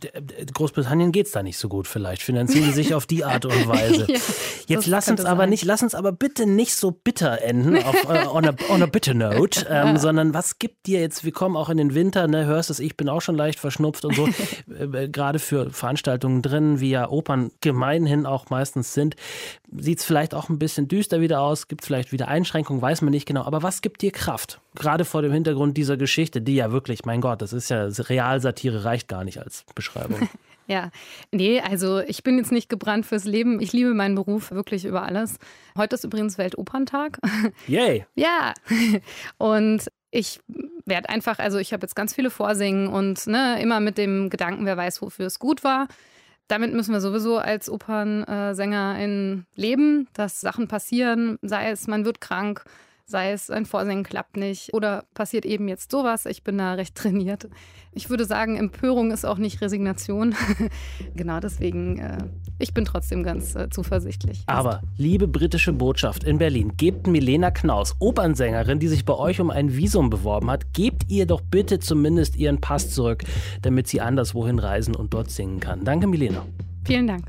Großbritannien 0.53 1.13
geht 1.13 1.27
es 1.27 1.33
da 1.33 1.43
nicht 1.43 1.57
so 1.57 1.69
gut 1.69 1.87
vielleicht. 1.87 2.23
Finanzieren 2.23 2.65
sie 2.67 2.73
sich 2.73 2.95
auf 2.95 3.07
die 3.07 3.25
Art 3.25 3.45
und 3.45 3.69
Weise. 3.69 4.07
ja, 4.09 4.19
Jetzt 4.67 4.87
lass 4.87 5.09
uns 5.09 5.25
aber 5.25 5.43
sein. 5.43 5.51
nicht, 5.51 5.65
lass 5.65 5.83
uns 5.83 5.95
aber 5.95 6.11
bitte 6.11 6.47
nicht 6.47 6.75
so 6.75 6.91
bitter 6.91 7.43
enden, 7.43 7.77
auf, 7.83 8.05
uh, 8.05 8.37
on, 8.37 8.49
a, 8.49 8.55
on, 8.69 8.83
a, 8.83 8.87
bitter 8.87 9.15
note, 9.15 9.67
ähm, 9.71 9.99
sondern 9.99 10.35
was 10.35 10.59
gibt 10.59 10.87
dir 10.87 11.01
jetzt, 11.01 11.25
wir 11.25 11.31
kommen 11.33 11.57
auch 11.57 11.69
in 11.69 11.77
den 11.77 11.95
Winter, 11.95 12.27
ne, 12.27 12.47
hörst 12.47 12.71
es, 12.71 12.81
ich 12.81 12.97
bin 12.97 13.09
auch 13.09 13.21
schon 13.21 13.37
leicht 13.37 13.61
verschnupft 13.61 14.05
und 14.05 14.17
so, 14.17 14.27
äh, 14.75 15.05
äh, 15.05 15.09
gerade 15.09 15.39
für 15.39 15.71
Veranstaltungen 15.71 16.43
drin, 16.43 16.81
wie 16.81 16.91
ja 16.91 17.09
Opern 17.09 17.53
gemeinhin 17.61 18.27
auch 18.27 18.51
meistens 18.51 18.95
sind, 18.95 19.15
sieht 19.77 20.01
es 20.01 20.05
vielleicht 20.05 20.35
auch 20.35 20.49
ein 20.49 20.59
bisschen 20.59 20.89
düster 20.89 21.21
wieder 21.21 21.41
aus, 21.41 21.69
gibt 21.69 21.83
es 21.83 21.87
vielleicht 21.87 22.11
wieder 22.11 22.27
Einschränkungen, 22.27 22.83
weiß 22.83 23.03
man 23.03 23.13
nicht 23.13 23.27
genau, 23.27 23.45
aber 23.45 23.63
was 23.63 23.81
gibt 23.81 24.03
dir 24.03 24.11
Kraft? 24.11 24.61
Gerade 24.77 25.05
vor 25.05 25.23
dem 25.23 25.33
Hintergrund 25.33 25.77
dieser 25.77 25.97
Geschichte, 25.97 26.41
die 26.41 26.55
ja 26.55 26.71
wirklich, 26.71 27.05
mein 27.05 27.21
Gott, 27.21 27.43
das 27.43 27.53
ist 27.53 27.69
ja 27.69 27.87
Realsatire, 27.87 28.85
reicht 28.85 29.09
gar 29.09 29.25
nicht 29.25 29.41
als 29.41 29.65
Beschreibung. 29.75 30.29
Ja, 30.69 30.91
nee, 31.31 31.61
also 31.61 32.01
ich 32.01 32.25
bin 32.25 32.39
jetzt 32.39 32.51
nicht 32.51 32.69
gebrannt 32.69 33.07
fürs 33.07 33.25
Leben. 33.25 33.61
Ich 33.61 33.73
liebe 33.73 33.95
meinen 33.95 34.17
Beruf 34.17 34.51
wirklich 34.51 34.85
über 34.85 35.03
alles. 35.03 35.39
Heute 35.77 35.95
ist 35.95 36.03
übrigens 36.03 36.39
Weltoperntag. 36.39 37.21
Yay! 37.69 38.05
Ja, 38.17 38.53
und 39.39 39.87
ich 40.11 40.41
werde 40.85 41.09
einfach, 41.09 41.39
also 41.39 41.59
ich 41.59 41.73
habe 41.73 41.83
jetzt 41.83 41.95
ganz 41.95 42.15
viele 42.15 42.31
Vorsingen 42.31 42.89
und 42.89 43.27
ne, 43.27 43.61
immer 43.63 43.79
mit 43.79 43.97
dem 43.97 44.29
Gedanken, 44.29 44.67
wer 44.67 44.77
weiß, 44.77 45.03
wofür 45.03 45.27
es 45.27 45.39
gut 45.39 45.63
war. 45.63 45.87
Damit 46.49 46.73
müssen 46.73 46.93
wir 46.93 47.01
sowieso 47.01 47.39
als 47.39 47.69
Opernsängerin 47.69 49.47
leben, 49.55 50.09
dass 50.15 50.41
Sachen 50.41 50.69
passieren, 50.69 51.39
sei 51.43 51.71
es, 51.71 51.89
man 51.89 52.05
wird 52.05 52.21
krank, 52.21 52.65
sei 53.07 53.31
es 53.31 53.51
ein 53.51 53.67
Vorsingen 53.67 54.05
klappt 54.05 54.37
nicht 54.37 54.75
oder 54.75 55.05
passiert 55.15 55.47
eben 55.47 55.69
jetzt 55.69 55.91
sowas. 55.91 56.27
Ich 56.27 56.43
bin 56.43 56.59
da 56.59 56.75
recht 56.75 56.95
trainiert. 56.97 57.49
Ich 57.93 58.11
würde 58.11 58.25
sagen, 58.25 58.57
Empörung 58.57 59.13
ist 59.13 59.25
auch 59.25 59.39
nicht 59.39 59.61
Resignation. 59.61 60.35
genau 61.15 61.39
deswegen, 61.41 61.99
äh, 61.99 62.19
ich 62.59 62.75
bin 62.75 62.85
trotzdem 62.85 63.23
ganz 63.23 63.55
äh, 63.55 63.71
zuversichtlich. 63.71 64.43
Aber, 64.47 64.83
liebe 64.99 65.29
britische 65.29 65.73
Botschaft 65.73 66.25
in 66.25 66.39
Berlin, 66.39 66.73
gebt 66.77 67.07
Milena 67.07 67.53
Knaus, 67.53 67.95
Opernsängerin, 68.01 68.81
die 68.81 68.89
sich 68.89 69.05
bei 69.05 69.15
euch 69.15 69.41
um 69.41 69.51
ein 69.51 69.75
Visum 69.77 70.11
beworben 70.11 70.51
hat, 70.51 70.75
gebt 70.75 71.05
ihr 71.09 71.27
doch 71.27 71.41
bitte 71.41 71.79
zumindest 71.79 72.37
ihren 72.37 72.61
Pass 72.61 72.91
zurück, 72.91 73.23
damit 73.63 73.87
sie 73.87 74.01
anderswohin 74.01 74.59
reisen 74.59 74.97
und 74.97 75.15
dort 75.15 75.31
singen 75.31 75.61
kann. 75.61 75.85
Danke, 75.85 76.09
Milena. 76.09 76.45
Vielen 76.85 77.07
Dank. 77.07 77.27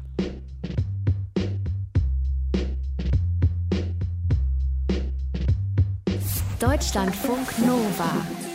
Deutschlandfunk 6.60 7.60
Nova 7.60 8.47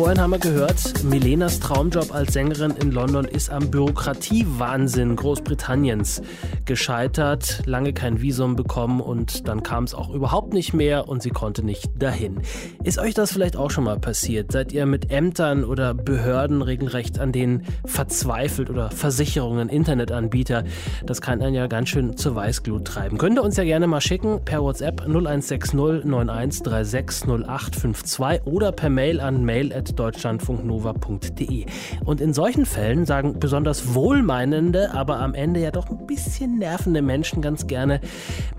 Vorhin 0.00 0.18
haben 0.18 0.30
wir 0.30 0.38
gehört, 0.38 1.04
Milenas 1.04 1.60
Traumjob 1.60 2.14
als 2.14 2.32
Sängerin 2.32 2.70
in 2.80 2.90
London 2.90 3.26
ist 3.26 3.50
am 3.50 3.70
Bürokratiewahnsinn 3.70 5.14
Großbritanniens 5.14 6.22
gescheitert, 6.64 7.60
lange 7.66 7.92
kein 7.92 8.22
Visum 8.22 8.56
bekommen 8.56 9.02
und 9.02 9.46
dann 9.46 9.62
kam 9.62 9.84
es 9.84 9.92
auch 9.92 10.08
überhaupt 10.08 10.54
nicht 10.54 10.72
mehr 10.72 11.06
und 11.06 11.20
sie 11.22 11.28
konnte 11.28 11.62
nicht 11.62 11.90
dahin. 11.98 12.40
Ist 12.82 12.98
euch 12.98 13.12
das 13.12 13.30
vielleicht 13.30 13.56
auch 13.56 13.70
schon 13.70 13.84
mal 13.84 13.98
passiert? 13.98 14.52
Seid 14.52 14.72
ihr 14.72 14.86
mit 14.86 15.12
Ämtern 15.12 15.64
oder 15.64 15.92
Behörden 15.92 16.62
regelrecht 16.62 17.18
an 17.18 17.30
denen 17.30 17.64
verzweifelt 17.84 18.70
oder 18.70 18.90
Versicherungen, 18.90 19.68
Internetanbieter? 19.68 20.64
Das 21.04 21.20
kann 21.20 21.42
einen 21.42 21.54
ja 21.54 21.66
ganz 21.66 21.90
schön 21.90 22.16
zur 22.16 22.34
Weißglut 22.34 22.86
treiben. 22.86 23.18
Könnt 23.18 23.38
ihr 23.38 23.42
uns 23.42 23.58
ja 23.58 23.64
gerne 23.64 23.86
mal 23.86 24.00
schicken 24.00 24.40
per 24.46 24.62
WhatsApp 24.62 25.02
0160 25.02 25.74
9136 25.74 27.28
0852 27.28 28.46
oder 28.46 28.72
per 28.72 28.88
Mail 28.88 29.20
an 29.20 29.44
mail 29.44 29.72
deutschlandfunknova.de. 29.94 31.66
Und 32.04 32.20
in 32.20 32.32
solchen 32.32 32.66
Fällen 32.66 33.04
sagen 33.06 33.38
besonders 33.40 33.94
wohlmeinende, 33.94 34.92
aber 34.92 35.18
am 35.20 35.34
Ende 35.34 35.60
ja 35.60 35.70
doch 35.70 35.88
ein 35.88 36.06
bisschen 36.06 36.58
nervende 36.58 37.02
Menschen 37.02 37.42
ganz 37.42 37.66
gerne, 37.66 38.00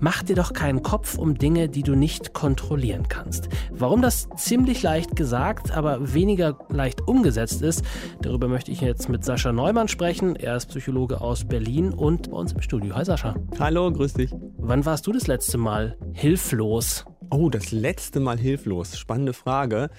mach 0.00 0.22
dir 0.22 0.36
doch 0.36 0.52
keinen 0.52 0.82
Kopf 0.82 1.18
um 1.18 1.38
Dinge, 1.38 1.68
die 1.68 1.82
du 1.82 1.94
nicht 1.94 2.32
kontrollieren 2.32 3.08
kannst. 3.08 3.48
Warum 3.70 4.02
das 4.02 4.28
ziemlich 4.36 4.82
leicht 4.82 5.16
gesagt, 5.16 5.70
aber 5.70 6.14
weniger 6.14 6.58
leicht 6.68 7.06
umgesetzt 7.06 7.62
ist, 7.62 7.84
darüber 8.20 8.48
möchte 8.48 8.70
ich 8.70 8.80
jetzt 8.80 9.08
mit 9.08 9.24
Sascha 9.24 9.52
Neumann 9.52 9.88
sprechen. 9.88 10.36
Er 10.36 10.56
ist 10.56 10.66
Psychologe 10.66 11.20
aus 11.20 11.44
Berlin 11.44 11.92
und 11.92 12.30
bei 12.30 12.36
uns 12.36 12.52
im 12.52 12.62
Studio. 12.62 12.94
Hi 12.94 13.04
Sascha. 13.04 13.34
Hallo, 13.58 13.90
grüß 13.90 14.14
dich. 14.14 14.32
Wann 14.58 14.84
warst 14.84 15.06
du 15.06 15.12
das 15.12 15.26
letzte 15.26 15.58
Mal 15.58 15.96
hilflos? 16.12 17.04
Oh, 17.30 17.48
das 17.48 17.72
letzte 17.72 18.20
Mal 18.20 18.38
hilflos. 18.38 18.98
Spannende 18.98 19.32
Frage. 19.32 19.90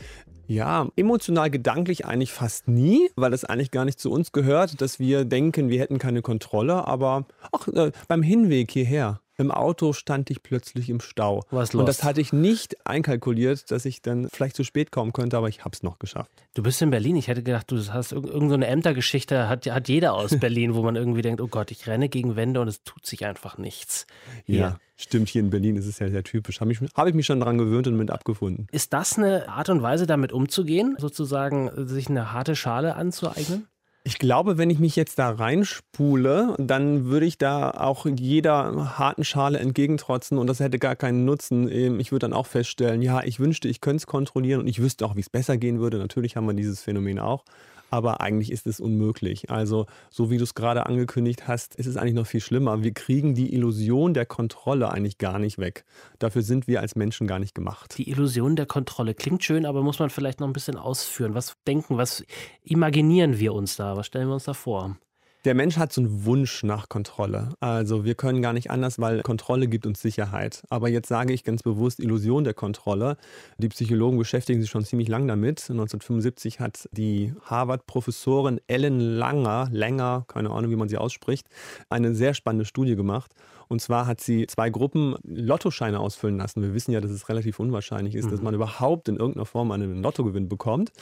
Ja, 0.53 0.87
emotional 0.95 1.49
gedanklich 1.49 2.05
eigentlich 2.05 2.31
fast 2.31 2.67
nie, 2.67 3.09
weil 3.15 3.33
es 3.33 3.43
eigentlich 3.43 3.71
gar 3.71 3.85
nicht 3.85 3.99
zu 3.99 4.11
uns 4.11 4.31
gehört, 4.31 4.81
dass 4.81 4.99
wir 4.99 5.25
denken, 5.25 5.69
wir 5.69 5.79
hätten 5.79 5.97
keine 5.97 6.21
Kontrolle. 6.21 6.87
Aber 6.87 7.25
auch 7.51 7.67
äh, 7.69 7.91
beim 8.07 8.21
Hinweg 8.21 8.69
hierher 8.69 9.19
im 9.43 9.51
Auto 9.51 9.93
stand 9.93 10.29
ich 10.29 10.41
plötzlich 10.41 10.89
im 10.89 11.01
Stau. 11.01 11.43
Was 11.51 11.73
los? 11.73 11.81
Und 11.81 11.87
das 11.87 12.03
hatte 12.03 12.21
ich 12.21 12.33
nicht 12.33 12.87
einkalkuliert, 12.87 13.69
dass 13.71 13.85
ich 13.85 14.01
dann 14.01 14.29
vielleicht 14.29 14.55
zu 14.55 14.63
spät 14.63 14.91
kommen 14.91 15.13
könnte, 15.13 15.37
aber 15.37 15.49
ich 15.49 15.65
habe 15.65 15.73
es 15.73 15.83
noch 15.83 15.99
geschafft. 15.99 16.31
Du 16.53 16.63
bist 16.63 16.81
in 16.81 16.89
Berlin. 16.89 17.15
Ich 17.15 17.27
hätte 17.27 17.43
gedacht, 17.43 17.69
du 17.69 17.77
hast 17.93 18.13
irgendeine 18.13 18.67
Ämtergeschichte, 18.67 19.49
hat, 19.49 19.65
hat 19.65 19.89
jeder 19.89 20.13
aus 20.13 20.37
Berlin, 20.39 20.75
wo 20.75 20.81
man 20.81 20.95
irgendwie 20.95 21.21
denkt, 21.21 21.41
oh 21.41 21.47
Gott, 21.47 21.71
ich 21.71 21.87
renne 21.87 22.09
gegen 22.09 22.35
Wände 22.35 22.61
und 22.61 22.67
es 22.67 22.83
tut 22.83 23.05
sich 23.05 23.25
einfach 23.25 23.57
nichts. 23.57 24.07
Hier. 24.45 24.59
Ja. 24.59 24.79
Stimmt, 24.95 25.27
hier 25.27 25.41
in 25.41 25.49
Berlin 25.49 25.75
ist 25.75 25.87
es 25.87 25.99
ja 25.99 26.09
sehr 26.09 26.23
typisch. 26.23 26.61
Habe 26.61 26.71
ich, 26.71 26.79
hab 26.79 27.07
ich 27.07 27.13
mich 27.13 27.25
schon 27.25 27.39
daran 27.39 27.57
gewöhnt 27.57 27.87
und 27.87 27.97
mit 27.97 28.11
abgefunden. 28.11 28.67
Ist 28.71 28.93
das 28.93 29.17
eine 29.17 29.49
Art 29.49 29.69
und 29.69 29.81
Weise, 29.81 30.05
damit 30.05 30.31
umzugehen? 30.31 30.95
Sozusagen 30.99 31.71
sich 31.87 32.09
eine 32.09 32.31
harte 32.31 32.55
Schale 32.55 32.95
anzueignen? 32.95 33.67
Ich 34.05 34.19
glaube, 34.19 34.57
wenn 34.57 34.69
ich 34.69 34.79
mich 34.79 34.97
jetzt 34.97 35.17
da 35.17 35.29
reinspule, 35.29 36.55
dann 36.59 37.05
würde 37.05 37.25
ich 37.25 37.37
da 37.37 37.71
auch 37.71 38.05
jeder 38.05 38.97
harten 38.99 39.23
Schale 39.23 39.59
entgegentrotzen 39.59 40.37
und 40.37 40.47
das 40.47 40.59
hätte 40.59 40.77
gar 40.77 40.97
keinen 40.97 41.23
Nutzen. 41.23 41.69
Ähm, 41.71 42.01
ich 42.01 42.11
würde 42.11 42.25
dann 42.25 42.33
auch 42.33 42.47
feststellen, 42.47 43.01
ja, 43.01 43.23
ich 43.23 43.39
wünschte, 43.39 43.69
ich 43.69 43.79
könnte 43.79 43.97
es 43.97 44.07
kontrollieren 44.07 44.59
und 44.59 44.67
ich 44.67 44.81
wüsste 44.81 45.05
auch, 45.05 45.15
wie 45.15 45.21
es 45.21 45.29
besser 45.29 45.55
gehen 45.55 45.79
würde. 45.79 45.99
Natürlich 45.99 46.35
haben 46.35 46.45
wir 46.45 46.53
dieses 46.53 46.81
Phänomen 46.81 47.17
auch 47.17 47.45
aber 47.93 48.21
eigentlich 48.21 48.51
ist 48.51 48.65
es 48.65 48.79
unmöglich. 48.79 49.51
Also, 49.51 49.85
so 50.09 50.31
wie 50.31 50.37
du 50.37 50.43
es 50.43 50.55
gerade 50.55 50.87
angekündigt 50.87 51.47
hast, 51.47 51.75
ist 51.75 51.85
es 51.85 51.95
eigentlich 51.95 52.15
noch 52.15 52.25
viel 52.25 52.41
schlimmer. 52.41 52.81
Wir 52.81 52.91
kriegen 52.91 53.35
die 53.35 53.53
Illusion 53.53 54.15
der 54.15 54.25
Kontrolle 54.25 54.91
eigentlich 54.91 55.19
gar 55.19 55.37
nicht 55.37 55.59
weg. 55.59 55.85
Dafür 56.17 56.41
sind 56.41 56.65
wir 56.65 56.81
als 56.81 56.95
Menschen 56.95 57.27
gar 57.27 57.37
nicht 57.37 57.53
gemacht. 57.53 57.95
Die 57.99 58.09
Illusion 58.09 58.55
der 58.55 58.65
Kontrolle 58.65 59.13
klingt 59.13 59.43
schön, 59.43 59.67
aber 59.67 59.83
muss 59.83 59.99
man 59.99 60.09
vielleicht 60.09 60.39
noch 60.39 60.47
ein 60.47 60.53
bisschen 60.53 60.75
ausführen. 60.75 61.35
Was 61.35 61.55
denken, 61.67 61.97
was 61.97 62.25
imaginieren 62.63 63.37
wir 63.37 63.53
uns 63.53 63.75
da? 63.75 63.95
Was 63.95 64.07
stellen 64.07 64.27
wir 64.27 64.33
uns 64.33 64.45
da 64.45 64.55
vor? 64.55 64.97
Der 65.45 65.55
Mensch 65.55 65.75
hat 65.75 65.91
so 65.91 65.99
einen 65.99 66.23
Wunsch 66.23 66.63
nach 66.63 66.87
Kontrolle. 66.87 67.49
Also 67.59 68.05
wir 68.05 68.15
können 68.15 68.41
gar 68.41 68.53
nicht 68.53 68.71
anders, 68.71 68.97
weil 68.99 69.21
Kontrolle 69.23 69.67
gibt 69.67 69.85
uns 69.85 70.01
Sicherheit. 70.01 70.63
Aber 70.69 70.87
jetzt 70.87 71.09
sage 71.09 71.33
ich 71.33 71.43
ganz 71.43 71.63
bewusst 71.63 71.99
Illusion 71.99 72.45
der 72.45 72.53
Kontrolle. 72.53 73.17
Die 73.57 73.67
Psychologen 73.67 74.17
beschäftigen 74.17 74.61
sich 74.61 74.69
schon 74.69 74.85
ziemlich 74.85 75.09
lang 75.09 75.27
damit. 75.27 75.69
1975 75.69 76.61
hat 76.61 76.87
die 76.93 77.33
Harvard-Professorin 77.43 78.61
Ellen 78.67 79.01
Langer, 79.01 79.67
Länger, 79.69 80.23
keine 80.29 80.49
Ahnung, 80.49 80.71
wie 80.71 80.77
man 80.77 80.87
sie 80.87 80.97
ausspricht, 80.97 81.47
eine 81.89 82.15
sehr 82.15 82.33
spannende 82.33 82.63
Studie 82.63 82.95
gemacht. 82.95 83.33
Und 83.67 83.81
zwar 83.81 84.07
hat 84.07 84.21
sie 84.21 84.47
zwei 84.47 84.69
Gruppen 84.69 85.15
Lottoscheine 85.23 85.99
ausfüllen 85.99 86.37
lassen. 86.37 86.61
Wir 86.61 86.73
wissen 86.73 86.93
ja, 86.93 87.01
dass 87.01 87.11
es 87.11 87.27
relativ 87.27 87.59
unwahrscheinlich 87.59 88.15
ist, 88.15 88.27
mhm. 88.27 88.31
dass 88.31 88.41
man 88.41 88.53
überhaupt 88.53 89.09
in 89.09 89.17
irgendeiner 89.17 89.45
Form 89.45 89.71
einen 89.71 90.01
Lottogewinn 90.01 90.47
bekommt. 90.47 90.93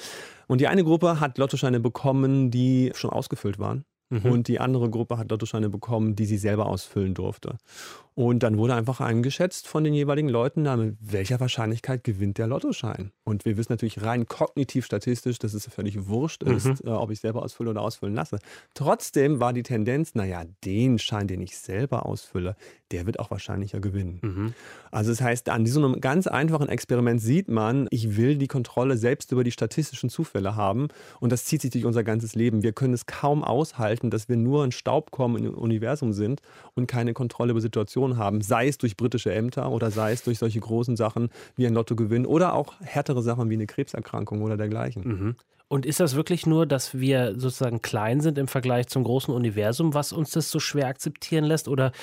Und 0.47 0.61
die 0.61 0.67
eine 0.67 0.83
Gruppe 0.83 1.19
hat 1.19 1.37
Lottoscheine 1.37 1.79
bekommen, 1.79 2.49
die 2.49 2.91
schon 2.95 3.11
ausgefüllt 3.11 3.59
waren. 3.59 3.85
Mhm. 4.11 4.31
Und 4.31 4.47
die 4.49 4.59
andere 4.59 4.89
Gruppe 4.89 5.17
hat 5.17 5.31
Lottoscheine 5.31 5.69
bekommen, 5.69 6.15
die 6.15 6.25
sie 6.25 6.37
selber 6.37 6.65
ausfüllen 6.65 7.13
durfte. 7.13 7.55
Und 8.13 8.43
dann 8.43 8.57
wurde 8.57 8.75
einfach 8.75 8.99
eingeschätzt 8.99 9.67
von 9.67 9.85
den 9.85 9.93
jeweiligen 9.93 10.27
Leuten, 10.27 10.63
mit 10.63 10.97
welcher 10.99 11.39
Wahrscheinlichkeit 11.39 12.03
gewinnt 12.03 12.37
der 12.37 12.47
Lottoschein. 12.47 13.11
Und 13.23 13.45
wir 13.45 13.55
wissen 13.55 13.71
natürlich 13.71 14.01
rein 14.01 14.25
kognitiv 14.25 14.85
statistisch, 14.85 15.39
dass 15.39 15.53
es 15.53 15.65
völlig 15.67 16.07
wurscht 16.07 16.43
ist, 16.43 16.83
mhm. 16.83 16.89
äh, 16.89 16.91
ob 16.91 17.11
ich 17.11 17.21
selber 17.21 17.41
ausfülle 17.41 17.69
oder 17.69 17.81
ausfüllen 17.81 18.13
lasse. 18.13 18.39
Trotzdem 18.73 19.39
war 19.39 19.53
die 19.53 19.63
Tendenz, 19.63 20.13
naja, 20.13 20.43
den 20.65 20.99
Schein, 20.99 21.27
den 21.27 21.39
ich 21.39 21.57
selber 21.57 22.05
ausfülle, 22.05 22.57
der 22.91 23.05
wird 23.05 23.19
auch 23.19 23.31
wahrscheinlicher 23.31 23.79
gewinnen. 23.79 24.19
Mhm. 24.21 24.53
Also 24.91 25.11
das 25.11 25.21
heißt, 25.21 25.47
an 25.47 25.63
diesem 25.63 26.01
ganz 26.01 26.27
einfachen 26.27 26.67
Experiment 26.67 27.21
sieht 27.21 27.47
man, 27.47 27.87
ich 27.91 28.17
will 28.17 28.37
die 28.37 28.47
Kontrolle 28.47 28.97
selbst 28.97 29.31
über 29.31 29.45
die 29.45 29.51
statistischen 29.51 30.09
Zufälle 30.09 30.57
haben. 30.57 30.89
Und 31.21 31.31
das 31.31 31.45
zieht 31.45 31.61
sich 31.61 31.71
durch 31.71 31.85
unser 31.85 32.03
ganzes 32.03 32.35
Leben. 32.35 32.61
Wir 32.61 32.73
können 32.73 32.93
es 32.93 33.05
kaum 33.05 33.41
aushalten, 33.43 34.09
dass 34.09 34.27
wir 34.27 34.35
nur 34.35 34.65
ein 34.65 34.73
Staubkorn 34.73 35.37
im 35.37 35.53
Universum 35.53 36.11
sind 36.11 36.41
und 36.75 36.87
keine 36.87 37.13
Kontrolle 37.13 37.51
über 37.51 37.61
Situationen 37.61 38.00
Informationen 38.01 38.17
haben, 38.17 38.41
sei 38.41 38.67
es 38.67 38.77
durch 38.77 38.97
britische 38.97 39.33
Ämter 39.33 39.69
oder 39.71 39.91
sei 39.91 40.11
es 40.11 40.23
durch 40.23 40.39
solche 40.39 40.59
großen 40.59 40.95
Sachen 40.95 41.29
wie 41.55 41.67
ein 41.67 41.73
Lottogewinn 41.73 42.25
oder 42.25 42.53
auch 42.53 42.73
härtere 42.81 43.21
Sachen 43.21 43.49
wie 43.49 43.55
eine 43.55 43.67
Krebserkrankung 43.67 44.41
oder 44.41 44.57
dergleichen. 44.57 45.03
Mhm. 45.03 45.35
Und 45.67 45.85
ist 45.85 46.01
das 46.01 46.15
wirklich 46.15 46.45
nur, 46.45 46.65
dass 46.65 46.99
wir 46.99 47.39
sozusagen 47.39 47.81
klein 47.81 48.19
sind 48.19 48.37
im 48.37 48.49
Vergleich 48.49 48.87
zum 48.87 49.05
großen 49.05 49.33
Universum, 49.33 49.93
was 49.93 50.11
uns 50.11 50.31
das 50.31 50.51
so 50.51 50.59
schwer 50.59 50.87
akzeptieren 50.87 51.45
lässt? 51.45 51.69
Oder 51.69 51.93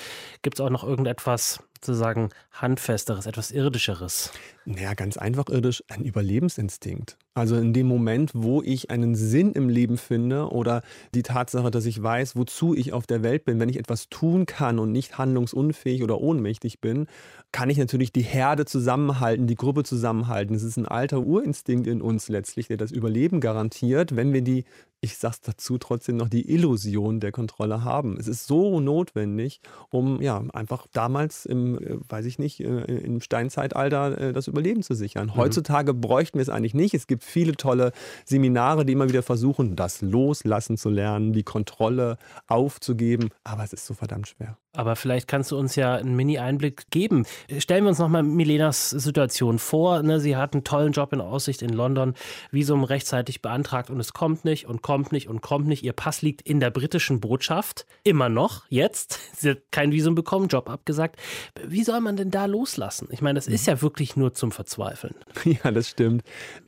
gibt 0.40 0.59
es 0.59 0.64
auch 0.64 0.71
noch 0.71 0.85
irgendetwas, 0.85 1.62
sozusagen 1.80 2.30
handfesteres, 2.52 3.26
etwas 3.26 3.50
irdischeres? 3.50 4.32
Naja, 4.64 4.94
ganz 4.94 5.16
einfach 5.16 5.49
irdisch, 5.49 5.82
ein 5.88 6.02
Überlebensinstinkt. 6.02 7.16
Also 7.35 7.56
in 7.56 7.73
dem 7.73 7.87
Moment, 7.87 8.32
wo 8.35 8.62
ich 8.62 8.90
einen 8.90 9.14
Sinn 9.14 9.52
im 9.52 9.68
Leben 9.68 9.97
finde 9.97 10.50
oder 10.50 10.82
die 11.14 11.23
Tatsache, 11.23 11.70
dass 11.70 11.87
ich 11.87 12.02
weiß, 12.02 12.37
wozu 12.37 12.75
ich 12.75 12.92
auf 12.92 13.06
der 13.06 13.23
Welt 13.23 13.44
bin, 13.44 13.61
wenn 13.61 13.68
ich 13.68 13.78
etwas 13.78 14.08
tun 14.08 14.44
kann 14.44 14.78
und 14.78 14.92
nicht 14.92 15.16
handlungsunfähig 15.16 16.02
oder 16.02 16.20
ohnmächtig 16.20 16.80
bin, 16.80 17.06
kann 17.52 17.70
ich 17.70 17.78
natürlich 17.78 18.12
die 18.12 18.23
Herde 18.23 18.66
zusammenhalten, 18.66 19.47
die 19.47 19.54
Gruppe 19.54 19.85
zusammenhalten. 19.85 20.54
Es 20.54 20.64
ist 20.64 20.76
ein 20.76 20.87
alter 20.87 21.20
Urinstinkt 21.20 21.87
in 21.87 22.02
uns 22.02 22.28
letztlich, 22.28 22.66
der 22.66 22.76
das 22.76 22.90
Überleben 22.90 23.40
garantiert, 23.40 24.16
wenn 24.16 24.32
wir 24.32 24.42
die 24.42 24.64
ich 25.00 25.17
sag's 25.17 25.40
dazu, 25.40 25.78
trotzdem 25.78 26.17
noch 26.17 26.28
die 26.28 26.50
Illusion 26.50 27.21
der 27.21 27.31
Kontrolle 27.31 27.85
haben. 27.85 28.19
Es 28.19 28.26
ist 28.26 28.47
so 28.47 28.81
notwendig, 28.81 29.61
um 29.90 30.21
ja 30.21 30.43
einfach 30.52 30.87
damals 30.93 31.47
im, 31.47 31.78
äh, 31.78 31.99
weiß 32.09 32.26
ich 32.26 32.38
nicht, 32.38 32.61
äh, 32.61 32.81
im 32.83 33.21
Steinzeitalter 33.21 34.19
äh, 34.19 34.33
das 34.33 34.49
Überleben 34.49 34.83
zu 34.83 34.95
sichern. 34.95 35.28
Mhm. 35.28 35.37
Heutzutage 35.37 35.95
bräuchten 35.95 36.38
wir 36.38 36.43
es 36.43 36.49
eigentlich 36.49 36.75
nicht. 36.75 36.95
Es 36.95 37.07
gibt 37.07 37.23
viele 37.23 37.52
tolle 37.52 37.93
Seminare, 38.25 38.85
die 38.85 38.95
immer 38.95 39.09
wieder 39.09 39.23
versuchen, 39.23 39.76
das 39.76 40.02
Loslassen 40.02 40.76
zu 40.76 40.90
lernen, 40.90 41.33
die 41.33 41.45
Kontrolle 41.45 42.19
aufzugeben, 42.49 43.31
aber 43.45 43.62
es 43.62 43.73
ist 43.73 43.87
so 43.87 43.95
verdammt 43.95 44.28
schwer. 44.28 44.57
Aber 44.78 44.94
vielleicht 44.94 45.26
kannst 45.26 45.50
du 45.50 45.58
uns 45.58 45.75
ja 45.75 45.97
einen 45.97 46.14
Mini-Einblick 46.14 46.88
geben. 46.92 47.26
Stellen 47.58 47.82
wir 47.82 47.88
uns 47.88 47.99
nochmal 47.99 48.23
Milenas 48.23 48.90
Situation 48.90 49.58
vor. 49.58 50.04
Ne? 50.04 50.20
Sie 50.20 50.37
hat 50.37 50.52
einen 50.52 50.62
tollen 50.62 50.92
Job 50.92 51.12
in 51.12 51.20
Aussicht 51.20 51.62
in 51.62 51.70
London, 51.70 52.14
Visum 52.52 52.85
rechtzeitig 52.85 53.42
beantragt 53.42 53.90
und 53.90 53.99
es 53.99 54.12
kommt 54.12 54.44
nicht 54.44 54.68
und 54.68 54.80
kommt 54.80 55.11
nicht 55.11 55.28
und 55.28 55.40
kommt 55.40 55.66
nicht. 55.66 55.82
Ihr 55.82 55.94
Pass 55.94 56.23
liegt 56.23 56.42
in 56.42 56.61
der 56.61 56.70
britischen 56.70 57.18
Botschaft. 57.18 57.87
Immer 58.04 58.28
noch, 58.28 58.66
jetzt. 58.68 59.18
Sie 59.37 59.50
hat 59.50 59.58
kein 59.73 59.90
Visum 59.90 60.14
bekommen, 60.14 60.47
Job 60.47 60.70
abgesagt. 60.70 61.16
Wie 61.66 61.82
soll 61.82 61.99
man 61.99 62.16
denn 62.16 62.30
da 62.30 62.44
loslassen? 62.44 63.08
Ich 63.11 63.20
meine, 63.20 63.35
das 63.37 63.49
ist 63.49 63.66
ja 63.66 63.82
wirklich 63.82 64.14
nur 64.14 64.32
zum 64.35 64.52
Verzweifeln. 64.52 65.16
Ja, 65.64 65.73
das 65.73 65.88
stimmt. 65.88 66.23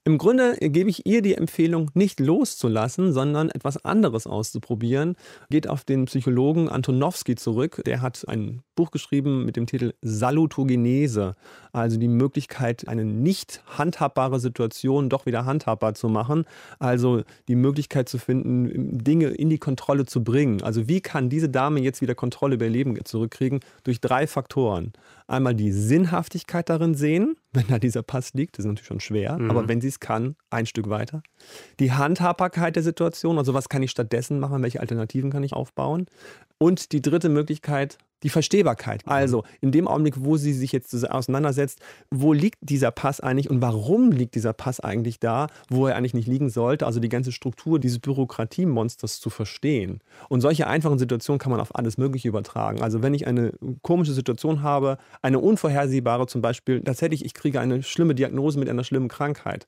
Im 0.04 0.16
Grunde 0.16 0.56
gebe 0.58 0.88
ich 0.88 1.06
ihr 1.06 1.22
die 1.22 1.34
Empfehlung, 1.34 1.90
nicht 1.94 2.18
loszulassen, 2.18 3.12
sondern 3.12 3.50
etwas 3.50 3.84
anderes 3.84 4.26
auszuprobieren. 4.26 5.16
Geht 5.50 5.68
auf 5.68 5.84
den 5.84 6.06
Psychologen 6.06 6.68
Antonowski 6.68 7.36
zurück. 7.36 7.82
Der 7.84 7.99
hat 8.00 8.26
ein 8.28 8.62
Buch 8.74 8.90
geschrieben 8.90 9.44
mit 9.44 9.56
dem 9.56 9.66
Titel 9.66 9.92
Salutogenese, 10.00 11.36
also 11.72 11.98
die 11.98 12.08
Möglichkeit, 12.08 12.88
eine 12.88 13.04
nicht 13.04 13.62
handhabbare 13.78 14.40
Situation 14.40 15.08
doch 15.08 15.26
wieder 15.26 15.44
handhabbar 15.44 15.94
zu 15.94 16.08
machen. 16.08 16.44
Also 16.78 17.22
die 17.48 17.56
Möglichkeit 17.56 18.08
zu 18.08 18.18
finden, 18.18 18.98
Dinge 18.98 19.28
in 19.28 19.50
die 19.50 19.58
Kontrolle 19.58 20.06
zu 20.06 20.24
bringen. 20.24 20.62
Also 20.62 20.88
wie 20.88 21.00
kann 21.00 21.28
diese 21.28 21.48
Dame 21.48 21.80
jetzt 21.80 22.00
wieder 22.00 22.14
Kontrolle 22.14 22.54
über 22.54 22.64
ihr 22.64 22.70
Leben 22.70 23.04
zurückkriegen? 23.04 23.60
Durch 23.84 24.00
drei 24.00 24.26
Faktoren. 24.26 24.92
Einmal 25.30 25.54
die 25.54 25.72
Sinnhaftigkeit 25.72 26.68
darin 26.68 26.94
sehen, 26.94 27.36
wenn 27.52 27.66
da 27.68 27.78
dieser 27.78 28.02
Pass 28.02 28.34
liegt, 28.34 28.58
das 28.58 28.64
ist 28.64 28.68
natürlich 28.68 28.86
schon 28.86 29.00
schwer, 29.00 29.38
mhm. 29.38 29.50
aber 29.50 29.68
wenn 29.68 29.80
sie 29.80 29.88
es 29.88 30.00
kann, 30.00 30.36
ein 30.50 30.66
Stück 30.66 30.88
weiter. 30.88 31.22
Die 31.78 31.92
Handhabbarkeit 31.92 32.76
der 32.76 32.82
Situation, 32.82 33.38
also 33.38 33.54
was 33.54 33.68
kann 33.68 33.82
ich 33.82 33.90
stattdessen 33.90 34.40
machen, 34.40 34.62
welche 34.62 34.80
Alternativen 34.80 35.30
kann 35.30 35.42
ich 35.42 35.52
aufbauen. 35.52 36.06
Und 36.58 36.92
die 36.92 37.00
dritte 37.00 37.28
Möglichkeit, 37.28 37.98
die 38.22 38.28
Verstehbarkeit. 38.28 39.02
Also 39.06 39.44
in 39.60 39.72
dem 39.72 39.88
Augenblick, 39.88 40.14
wo 40.18 40.36
sie 40.36 40.52
sich 40.52 40.72
jetzt 40.72 41.10
auseinandersetzt, 41.10 41.80
wo 42.10 42.32
liegt 42.32 42.58
dieser 42.60 42.90
Pass 42.90 43.20
eigentlich 43.20 43.50
und 43.50 43.62
warum 43.62 44.12
liegt 44.12 44.34
dieser 44.34 44.52
Pass 44.52 44.80
eigentlich 44.80 45.20
da, 45.20 45.48
wo 45.68 45.86
er 45.86 45.96
eigentlich 45.96 46.14
nicht 46.14 46.28
liegen 46.28 46.50
sollte, 46.50 46.86
also 46.86 47.00
die 47.00 47.08
ganze 47.08 47.32
Struktur 47.32 47.78
dieses 47.78 47.98
Bürokratiemonsters 47.98 49.20
zu 49.20 49.30
verstehen. 49.30 50.00
Und 50.28 50.40
solche 50.40 50.66
einfachen 50.66 50.98
Situationen 50.98 51.38
kann 51.38 51.50
man 51.50 51.60
auf 51.60 51.74
alles 51.74 51.98
Mögliche 51.98 52.28
übertragen. 52.28 52.82
Also 52.82 53.02
wenn 53.02 53.14
ich 53.14 53.26
eine 53.26 53.52
komische 53.82 54.12
Situation 54.12 54.62
habe, 54.62 54.98
eine 55.22 55.38
unvorhersehbare 55.38 56.26
zum 56.26 56.42
Beispiel, 56.42 56.80
das 56.80 57.02
hätte 57.02 57.14
ich, 57.14 57.24
ich 57.24 57.34
kriege 57.34 57.60
eine 57.60 57.82
schlimme 57.82 58.14
Diagnose 58.14 58.58
mit 58.58 58.68
einer 58.68 58.84
schlimmen 58.84 59.08
Krankheit 59.08 59.66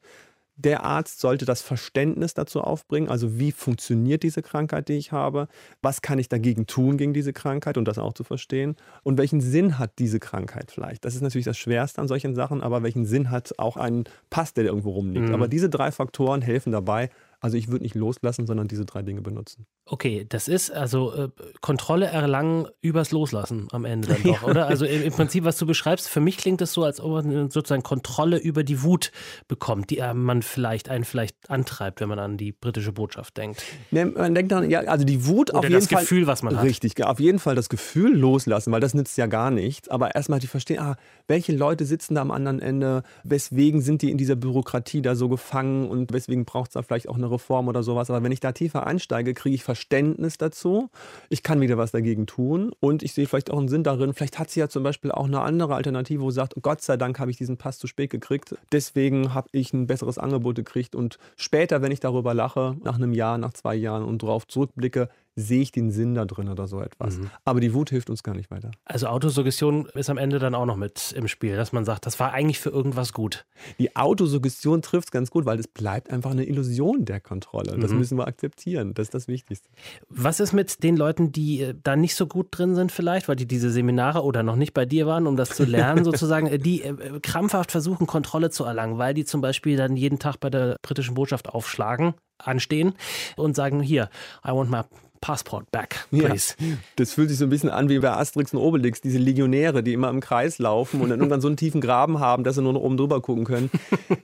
der 0.65 0.85
Arzt 0.85 1.21
sollte 1.21 1.45
das 1.45 1.63
Verständnis 1.63 2.35
dazu 2.35 2.61
aufbringen, 2.61 3.09
also 3.09 3.39
wie 3.39 3.53
funktioniert 3.53 4.23
diese 4.23 4.43
Krankheit, 4.43 4.89
die 4.89 4.95
ich 4.95 5.13
habe, 5.13 5.49
was 5.83 6.03
kann 6.03 6.19
ich 6.19 6.29
dagegen 6.29 6.67
tun 6.67 6.97
gegen 6.97 7.13
diese 7.13 7.33
Krankheit 7.33 7.77
und 7.77 7.87
das 7.87 7.99
auch 7.99 8.13
zu 8.13 8.25
verstehen 8.25 8.77
und 9.03 9.19
welchen 9.19 9.41
Sinn 9.41 9.79
hat 9.79 9.99
diese 9.99 10.21
Krankheit 10.21 10.71
vielleicht. 10.71 11.05
Das 11.05 11.15
ist 11.15 11.23
natürlich 11.23 11.45
das 11.45 11.59
Schwerste 11.59 12.01
an 12.01 12.09
solchen 12.09 12.35
Sachen, 12.35 12.63
aber 12.63 12.83
welchen 12.83 13.05
Sinn 13.05 13.31
hat 13.31 13.55
auch 13.59 13.77
ein 13.77 14.05
Pass, 14.31 14.55
der 14.55 14.65
irgendwo 14.65 14.91
rumliegt. 14.91 15.29
Mhm. 15.29 15.35
Aber 15.35 15.49
diese 15.49 15.69
drei 15.69 15.91
Faktoren 15.91 16.43
helfen 16.43 16.73
dabei, 16.73 17.11
also 17.41 17.57
ich 17.57 17.69
würde 17.69 17.83
nicht 17.83 17.97
loslassen, 17.97 18.47
sondern 18.47 18.69
diese 18.69 18.85
drei 18.85 19.03
Dinge 19.03 19.21
benutzen. 19.21 19.67
Okay, 19.93 20.25
das 20.27 20.49
ist 20.49 20.71
also 20.71 21.13
äh, 21.13 21.29
Kontrolle 21.61 22.07
erlangen 22.07 22.67
übers 22.81 23.11
Loslassen 23.11 23.69
am 23.73 23.85
Ende 23.85 24.09
dann 24.09 24.23
doch, 24.25 24.43
ja. 24.43 24.49
oder? 24.49 24.67
Also 24.67 24.87
im, 24.87 25.03
im, 25.03 25.13
Prinzip, 25.13 25.45
was 25.45 25.59
du 25.59 25.67
beschreibst, 25.67 26.09
für 26.09 26.21
mich 26.21 26.39
klingt 26.39 26.63
es 26.63 26.73
so, 26.73 26.83
als 26.83 26.99
ob 26.99 27.13
man 27.13 27.51
sozusagen 27.51 27.83
Kontrolle 27.83 28.39
über 28.39 28.65
die 28.65 28.83
Wut 28.83 29.13
bekommt, 29.49 29.91
die 29.91 29.99
äh, 29.99 30.15
man 30.15 30.41
vielleicht 30.41 30.89
einen 30.89 31.05
vielleicht 31.05 31.37
antreibt, 31.51 32.01
wenn 32.01 32.09
man 32.09 32.19
an 32.19 32.39
die 32.39 32.53
britische 32.53 32.91
Botschaft 32.91 33.37
denkt. 33.37 33.63
Ne, 33.91 34.07
man 34.07 34.35
denkt 34.35 34.51
dann, 34.51 34.71
ja, 34.71 34.81
also 34.81 35.05
die 35.05 35.27
Wut 35.27 35.51
oder 35.51 35.59
auf 35.59 35.65
jeden 35.65 35.75
das 35.75 35.89
Fall. 35.89 35.97
das 35.97 36.09
Gefühl, 36.09 36.27
was 36.27 36.43
man 36.43 36.57
hat. 36.57 36.65
Richtig, 36.65 37.05
auf 37.05 37.21
jeden 37.21 37.39
Fall 37.39 37.55
das 37.55 37.69
Gefühl 37.69 38.17
loslassen, 38.17 38.73
weil 38.73 38.81
das 38.81 38.95
nützt 38.95 39.19
ja 39.19 39.27
gar 39.27 39.51
nichts. 39.51 39.91
Aber 39.91 40.15
erstmal 40.15 40.39
die 40.39 40.47
verstehen, 40.47 40.79
ah, 40.79 40.97
welche 41.27 41.53
Leute 41.55 41.85
sitzen 41.85 42.15
da 42.15 42.23
am 42.23 42.31
anderen 42.31 42.61
Ende, 42.61 43.03
weswegen 43.25 43.83
sind 43.83 44.01
die 44.01 44.11
in 44.11 44.17
dieser 44.17 44.37
Bürokratie 44.37 45.03
da 45.03 45.15
so 45.17 45.29
gefangen 45.29 45.91
und 45.91 46.15
weswegen 46.15 46.47
braucht 46.47 46.71
es 46.71 46.73
da 46.73 46.83
vielleicht 46.83 47.11
auch 47.11 47.17
eine 47.17 47.31
Reform 47.31 47.69
oder 47.69 47.83
sowas. 47.83 48.09
Aber 48.09 48.23
wenn 48.23 48.33
ich 48.33 48.41
da 48.41 48.53
tiefer 48.53 48.87
einsteige, 48.87 49.35
kriege 49.35 49.55
ich 49.55 49.63
Verständnis 49.63 49.82
dazu. 49.89 50.91
Ich 51.29 51.43
kann 51.43 51.61
wieder 51.61 51.79
was 51.79 51.93
dagegen 51.93 52.27
tun 52.27 52.73
und 52.81 53.03
ich 53.03 53.13
sehe 53.13 53.27
vielleicht 53.27 53.51
auch 53.51 53.59
einen 53.59 53.69
Sinn 53.69 53.85
darin. 53.85 54.15
Vielleicht 54.15 54.39
hat 54.39 54.51
sie 54.51 54.61
ja 54.61 54.69
zum 54.69 54.83
Beispiel 54.83 55.11
auch 55.11 55.27
eine 55.27 55.41
andere 55.41 55.75
Alternative, 55.75 56.23
wo 56.23 56.31
sie 56.31 56.37
sagt, 56.37 56.55
Gott 56.63 56.83
sei 56.83 56.97
Dank 56.97 57.19
habe 57.19 57.31
ich 57.31 57.37
diesen 57.37 57.57
Pass 57.57 57.79
zu 57.79 57.87
spät 57.87 58.11
gekriegt. 58.11 58.55
Deswegen 58.73 59.35
habe 59.35 59.49
ich 59.53 59.73
ein 59.73 59.87
besseres 59.87 60.19
Angebot 60.19 60.57
gekriegt. 60.57 60.95
Und 60.95 61.19
später, 61.37 61.83
wenn 61.83 61.93
ich 61.93 62.01
darüber 62.01 62.35
lache, 62.35 62.77
nach 62.83 62.97
einem 62.97 63.13
Jahr, 63.13 63.39
nach 63.39 63.53
zwei 63.53 63.75
Jahren 63.75 64.05
und 64.05 64.23
darauf 64.23 64.47
zurückblicke, 64.47 65.09
sehe 65.35 65.63
ich 65.63 65.73
den 65.73 65.91
Sinn 65.91 66.15
da 66.15 66.25
drin 66.25 66.49
oder 66.49 66.67
so 66.67 66.81
etwas. 66.81 67.19
Mhm. 67.19 67.31
Aber 67.45 67.61
die 67.61 67.73
Wut 67.73 67.91
hilft 67.91 68.11
uns 68.11 68.23
gar 68.23 68.35
nicht 68.35 68.51
weiter. 68.51 68.71
Also 68.85 69.07
Autosuggestion 69.07 69.87
ist 69.95 70.11
am 70.11 70.19
Ende 70.19 70.39
dann 70.39 70.55
auch 70.55 70.67
noch 70.67 70.77
mit 70.77 71.13
im 71.17 71.27
Spiel, 71.27 71.57
dass 71.57 71.73
man 71.73 71.85
sagt, 71.85 72.05
das 72.05 72.21
war 72.21 72.33
eigentlich 72.33 72.59
für 72.59 72.71
irgendwas 72.71 73.13
gut. 73.13 73.47
Die 73.79 73.97
Autosuggestion 73.97 74.83
trifft 74.83 75.09
es 75.09 75.11
ganz 75.11 75.31
gut, 75.31 75.47
weil 75.47 75.59
es 75.59 75.69
bleibt 75.69 76.11
einfach 76.11 76.33
eine 76.33 76.45
Illusion 76.45 77.05
der 77.05 77.21
Kontrolle. 77.21 77.79
Das 77.79 77.93
mhm. 77.93 77.99
müssen 77.99 78.19
wir 78.19 78.27
akzeptieren. 78.27 78.93
Das 78.95 79.07
ist 79.07 79.15
das 79.15 79.29
Wichtigste. 79.29 79.69
Was 80.09 80.41
ist 80.41 80.53
mit 80.53 80.83
den 80.83 80.97
Leuten, 80.97 81.33
die 81.33 81.63
äh, 81.63 81.75
da 81.83 81.97
nicht 81.97 82.15
so 82.15 82.27
gut 82.27 82.49
drin 82.51 82.75
sind 82.75 82.93
vielleicht, 82.93 83.29
weil 83.29 83.37
die 83.37 83.47
diese 83.47 83.71
Seminare 83.71 84.23
oder 84.23 84.43
noch 84.43 84.57
nicht 84.57 84.75
bei 84.75 84.85
dir 84.85 85.07
waren, 85.07 85.27
um 85.27 85.37
das 85.37 85.51
zu 85.51 85.65
lernen 85.65 86.05
sozusagen, 86.05 86.47
äh, 86.47 86.59
die 86.59 86.83
äh, 86.83 87.21
krampfhaft 87.21 87.71
versuchen, 87.73 88.07
Kontrolle 88.07 88.51
zu 88.51 88.65
erlangen, 88.65 88.99
weil 88.99 89.15
die 89.15 89.25
zum 89.25 89.41
Beispiel 89.41 89.77
dann 89.77 89.97
jeden 89.97 90.19
Tag 90.19 90.41
bei 90.41 90.51
der 90.51 90.77
britischen 90.83 91.15
Botschaft 91.15 91.49
aufschlagen, 91.49 92.15
anstehen 92.39 92.95
und 93.37 93.57
sagen, 93.57 93.81
hier, 93.81 94.11
I 94.47 94.51
want 94.51 94.71
my 94.71 94.83
Passport 95.23 95.71
back, 95.71 96.07
please. 96.11 96.55
Ja, 96.59 96.77
das 96.97 97.13
fühlt 97.13 97.31
sich 97.31 97.39
so 97.39 97.45
ein 97.45 97.49
bisschen 97.49 97.71
an 97.71 97.89
wie 97.89 98.01
bei 98.01 98.11
Asterix 98.11 98.53
und 98.53 98.59
Obelix, 98.59 99.01
diese 99.01 99.19
Legionäre, 99.19 99.85
die 99.85 99.93
immer 99.93 100.11
im 100.11 100.21
Kreis 100.21 100.59
laufen 100.59 101.01
und 101.01 101.11
dann 101.11 101.21
irgendwann 101.21 101.41
so 101.41 101.47
einen 101.47 101.57
tiefen 101.57 101.81
Graben 101.81 102.19
haben, 102.19 102.43
dass 102.43 102.57
sie 102.57 102.63
nur 102.63 102.73
noch 102.73 102.83
oben 102.83 102.97
drüber 102.97 103.23
gucken 103.23 103.45
können. 103.45 103.71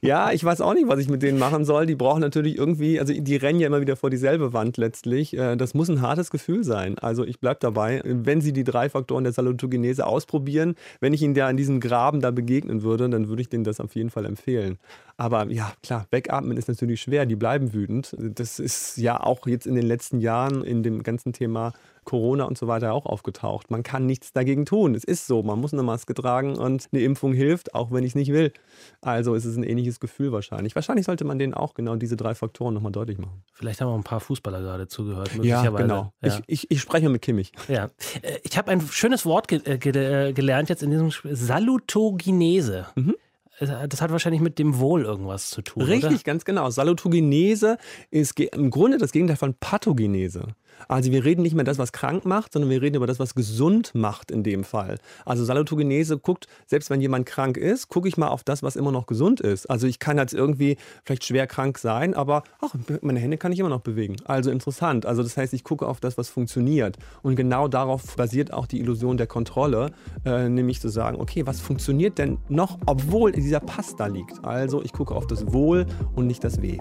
Ja, 0.02 0.32
ich 0.32 0.42
weiß 0.44 0.60
auch 0.60 0.74
nicht, 0.74 0.88
was 0.88 0.98
ich 0.98 1.08
mit 1.08 1.22
denen 1.22 1.38
machen 1.38 1.64
soll. 1.64 1.86
Die 1.86 1.94
brauchen 1.94 2.20
natürlich 2.20 2.56
irgendwie, 2.56 2.98
also 2.98 3.12
die 3.12 3.36
rennen 3.36 3.60
ja 3.60 3.68
immer 3.68 3.80
wieder 3.80 3.96
vor 3.96 4.10
dieselbe 4.10 4.52
Wand 4.52 4.76
letztlich. 4.76 5.36
Äh, 5.36 5.56
das 5.56 5.74
muss 5.74 5.88
ein 5.88 6.00
hartes 6.00 6.30
Gefühl 6.30 6.64
sein. 6.64 6.98
Also 6.98 7.24
ich 7.24 7.40
bleibe 7.40 7.58
dabei, 7.60 8.02
wenn 8.04 8.40
sie 8.40 8.52
die 8.52 8.64
drei 8.64 8.90
Faktoren 8.90 9.24
der 9.24 9.32
Salutogenese 9.32 10.06
ausprobieren, 10.06 10.74
wenn 11.00 11.12
ich 11.12 11.22
ihnen 11.22 11.34
da 11.34 11.46
an 11.46 11.56
diesem 11.56 11.80
Graben 11.80 12.20
da 12.20 12.30
begegnen 12.30 12.82
würde, 12.82 13.08
dann 13.08 13.28
würde 13.28 13.42
ich 13.42 13.48
denen 13.48 13.64
das 13.64 13.80
auf 13.80 13.94
jeden 13.94 14.10
Fall 14.10 14.24
empfehlen. 14.24 14.78
Aber 15.20 15.50
ja, 15.50 15.72
klar, 15.82 16.06
wegatmen 16.12 16.56
ist 16.56 16.68
natürlich 16.68 17.00
schwer, 17.00 17.26
die 17.26 17.34
bleiben 17.34 17.72
wütend. 17.72 18.14
Das 18.18 18.60
ist 18.60 18.98
ja 18.98 19.20
auch 19.20 19.48
jetzt 19.48 19.66
in 19.66 19.74
den 19.74 19.84
letzten 19.84 20.20
Jahren 20.20 20.62
in 20.62 20.84
dem 20.88 21.02
ganzen 21.02 21.32
Thema 21.32 21.72
Corona 22.04 22.44
und 22.44 22.56
so 22.56 22.66
weiter 22.66 22.92
auch 22.94 23.06
aufgetaucht. 23.06 23.70
Man 23.70 23.82
kann 23.82 24.06
nichts 24.06 24.32
dagegen 24.32 24.64
tun. 24.64 24.94
Es 24.94 25.04
ist 25.04 25.26
so. 25.26 25.42
Man 25.42 25.60
muss 25.60 25.72
eine 25.72 25.82
Maske 25.82 26.14
tragen 26.14 26.56
und 26.56 26.88
eine 26.92 27.02
Impfung 27.02 27.34
hilft, 27.34 27.74
auch 27.74 27.92
wenn 27.92 28.02
ich 28.02 28.12
es 28.12 28.14
nicht 28.14 28.32
will. 28.32 28.52
Also 29.00 29.34
ist 29.34 29.44
es 29.44 29.56
ein 29.56 29.62
ähnliches 29.62 30.00
Gefühl 30.00 30.32
wahrscheinlich. 30.32 30.74
Wahrscheinlich 30.74 31.06
sollte 31.06 31.24
man 31.24 31.38
denen 31.38 31.54
auch 31.54 31.74
genau 31.74 31.96
diese 31.96 32.16
drei 32.16 32.34
Faktoren 32.34 32.74
nochmal 32.74 32.92
deutlich 32.92 33.18
machen. 33.18 33.42
Vielleicht 33.52 33.80
haben 33.80 33.88
auch 33.88 33.96
ein 33.96 34.04
paar 34.04 34.20
Fußballer 34.20 34.60
gerade 34.60 34.88
zugehört. 34.88 35.30
Ja, 35.42 35.68
genau. 35.70 36.12
Ja. 36.22 36.28
Ich, 36.28 36.42
ich, 36.46 36.70
ich, 36.70 36.80
spreche 36.80 37.08
mit 37.08 37.22
Kimmich. 37.22 37.52
Ja. 37.68 37.90
Äh, 38.22 38.38
ich 38.42 38.56
habe 38.56 38.70
ein 38.70 38.80
schönes 38.80 39.26
Wort 39.26 39.48
ge 39.48 39.60
äh, 39.64 39.78
ge 39.78 40.28
äh, 40.28 40.32
gelernt 40.32 40.68
jetzt 40.68 40.82
in 40.82 40.90
diesem 40.90 41.10
Spiel. 41.10 41.36
Salutogenese. 41.36 42.86
Mhm 42.94 43.14
das 43.60 44.00
hat 44.00 44.10
wahrscheinlich 44.10 44.40
mit 44.40 44.58
dem 44.58 44.78
Wohl 44.78 45.04
irgendwas 45.04 45.50
zu 45.50 45.62
tun. 45.62 45.82
Richtig, 45.82 46.10
oder? 46.10 46.22
ganz 46.24 46.44
genau. 46.44 46.70
Salutogenese 46.70 47.78
ist 48.10 48.38
im 48.38 48.70
Grunde 48.70 48.98
das 48.98 49.12
Gegenteil 49.12 49.36
von 49.36 49.54
Pathogenese. 49.54 50.54
Also 50.86 51.10
wir 51.10 51.24
reden 51.24 51.42
nicht 51.42 51.54
mehr 51.54 51.64
das, 51.64 51.78
was 51.78 51.92
krank 51.92 52.24
macht, 52.24 52.52
sondern 52.52 52.70
wir 52.70 52.80
reden 52.80 52.96
über 52.96 53.06
das, 53.06 53.18
was 53.18 53.34
gesund 53.34 53.94
macht 53.94 54.30
in 54.30 54.42
dem 54.44 54.62
Fall. 54.62 54.98
Also 55.24 55.44
Salutogenese 55.44 56.18
guckt, 56.18 56.46
selbst 56.66 56.90
wenn 56.90 57.00
jemand 57.00 57.26
krank 57.26 57.56
ist, 57.56 57.88
gucke 57.88 58.08
ich 58.08 58.16
mal 58.16 58.28
auf 58.28 58.44
das, 58.44 58.62
was 58.62 58.76
immer 58.76 58.92
noch 58.92 59.06
gesund 59.06 59.40
ist. 59.40 59.66
Also 59.66 59.86
ich 59.86 59.98
kann 59.98 60.18
jetzt 60.18 60.34
irgendwie 60.34 60.76
vielleicht 61.04 61.24
schwer 61.24 61.46
krank 61.46 61.78
sein, 61.78 62.14
aber 62.14 62.44
ach, 62.60 62.74
meine 63.00 63.18
Hände 63.18 63.38
kann 63.38 63.52
ich 63.52 63.58
immer 63.58 63.68
noch 63.68 63.80
bewegen. 63.80 64.16
Also 64.24 64.50
interessant. 64.50 65.06
Also 65.06 65.22
das 65.22 65.36
heißt, 65.36 65.52
ich 65.52 65.64
gucke 65.64 65.86
auf 65.86 66.00
das, 66.00 66.18
was 66.18 66.28
funktioniert. 66.28 66.96
Und 67.22 67.36
genau 67.36 67.68
darauf 67.68 68.16
basiert 68.16 68.52
auch 68.52 68.66
die 68.66 68.78
Illusion 68.80 69.16
der 69.16 69.26
Kontrolle, 69.26 69.90
äh, 70.24 70.48
nämlich 70.48 70.80
zu 70.80 70.88
sagen, 70.88 71.20
okay, 71.20 71.46
was 71.46 71.60
funktioniert 71.60 72.18
denn 72.18 72.38
noch, 72.48 72.78
obwohl 72.86 73.36
dieser 73.48 73.60
Pass 73.60 73.96
da 73.96 74.06
liegt? 74.06 74.44
Also 74.44 74.82
ich 74.82 74.92
gucke 74.92 75.14
auf 75.14 75.26
das 75.26 75.52
Wohl 75.52 75.86
und 76.14 76.26
nicht 76.26 76.44
das 76.44 76.60
Weh. 76.60 76.78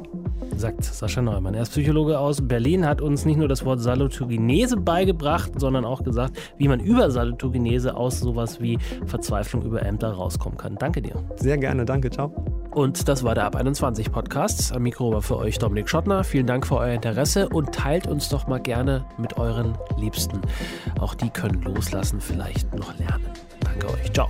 Sagt 0.55 0.83
Sascha 0.83 1.21
Neumann. 1.21 1.53
Er 1.53 1.61
ist 1.61 1.71
Psychologe 1.71 2.19
aus 2.19 2.45
Berlin, 2.45 2.85
hat 2.85 3.01
uns 3.01 3.25
nicht 3.25 3.37
nur 3.37 3.47
das 3.47 3.63
Wort 3.63 3.79
Salutogenese 3.79 4.77
beigebracht, 4.77 5.51
sondern 5.57 5.85
auch 5.85 6.03
gesagt, 6.03 6.37
wie 6.57 6.67
man 6.67 6.79
über 6.79 7.09
Salutogenese 7.09 7.95
aus 7.95 8.19
sowas 8.19 8.59
wie 8.59 8.77
Verzweiflung 9.05 9.63
über 9.63 9.81
Ämter 9.81 10.11
rauskommen 10.11 10.57
kann. 10.57 10.75
Danke 10.75 11.01
dir. 11.01 11.15
Sehr 11.37 11.57
gerne, 11.57 11.85
danke, 11.85 12.09
ciao. 12.09 12.33
Und 12.71 13.07
das 13.07 13.23
war 13.23 13.33
der 13.33 13.45
Ab 13.45 13.55
21 13.55 14.11
Podcast. 14.11 14.73
Am 14.73 14.83
Mikro 14.83 15.11
war 15.11 15.21
für 15.21 15.37
euch 15.37 15.57
Dominik 15.57 15.89
Schottner. 15.89 16.23
Vielen 16.23 16.47
Dank 16.47 16.67
für 16.67 16.75
euer 16.75 16.93
Interesse 16.93 17.49
und 17.49 17.73
teilt 17.73 18.07
uns 18.07 18.29
doch 18.29 18.47
mal 18.47 18.59
gerne 18.59 19.05
mit 19.17 19.37
euren 19.37 19.77
Liebsten. 19.97 20.41
Auch 20.99 21.15
die 21.15 21.29
können 21.29 21.61
loslassen, 21.61 22.19
vielleicht 22.19 22.73
noch 22.75 22.97
lernen. 22.99 23.25
Danke 23.61 23.87
euch. 23.87 24.11
Ciao. 24.11 24.29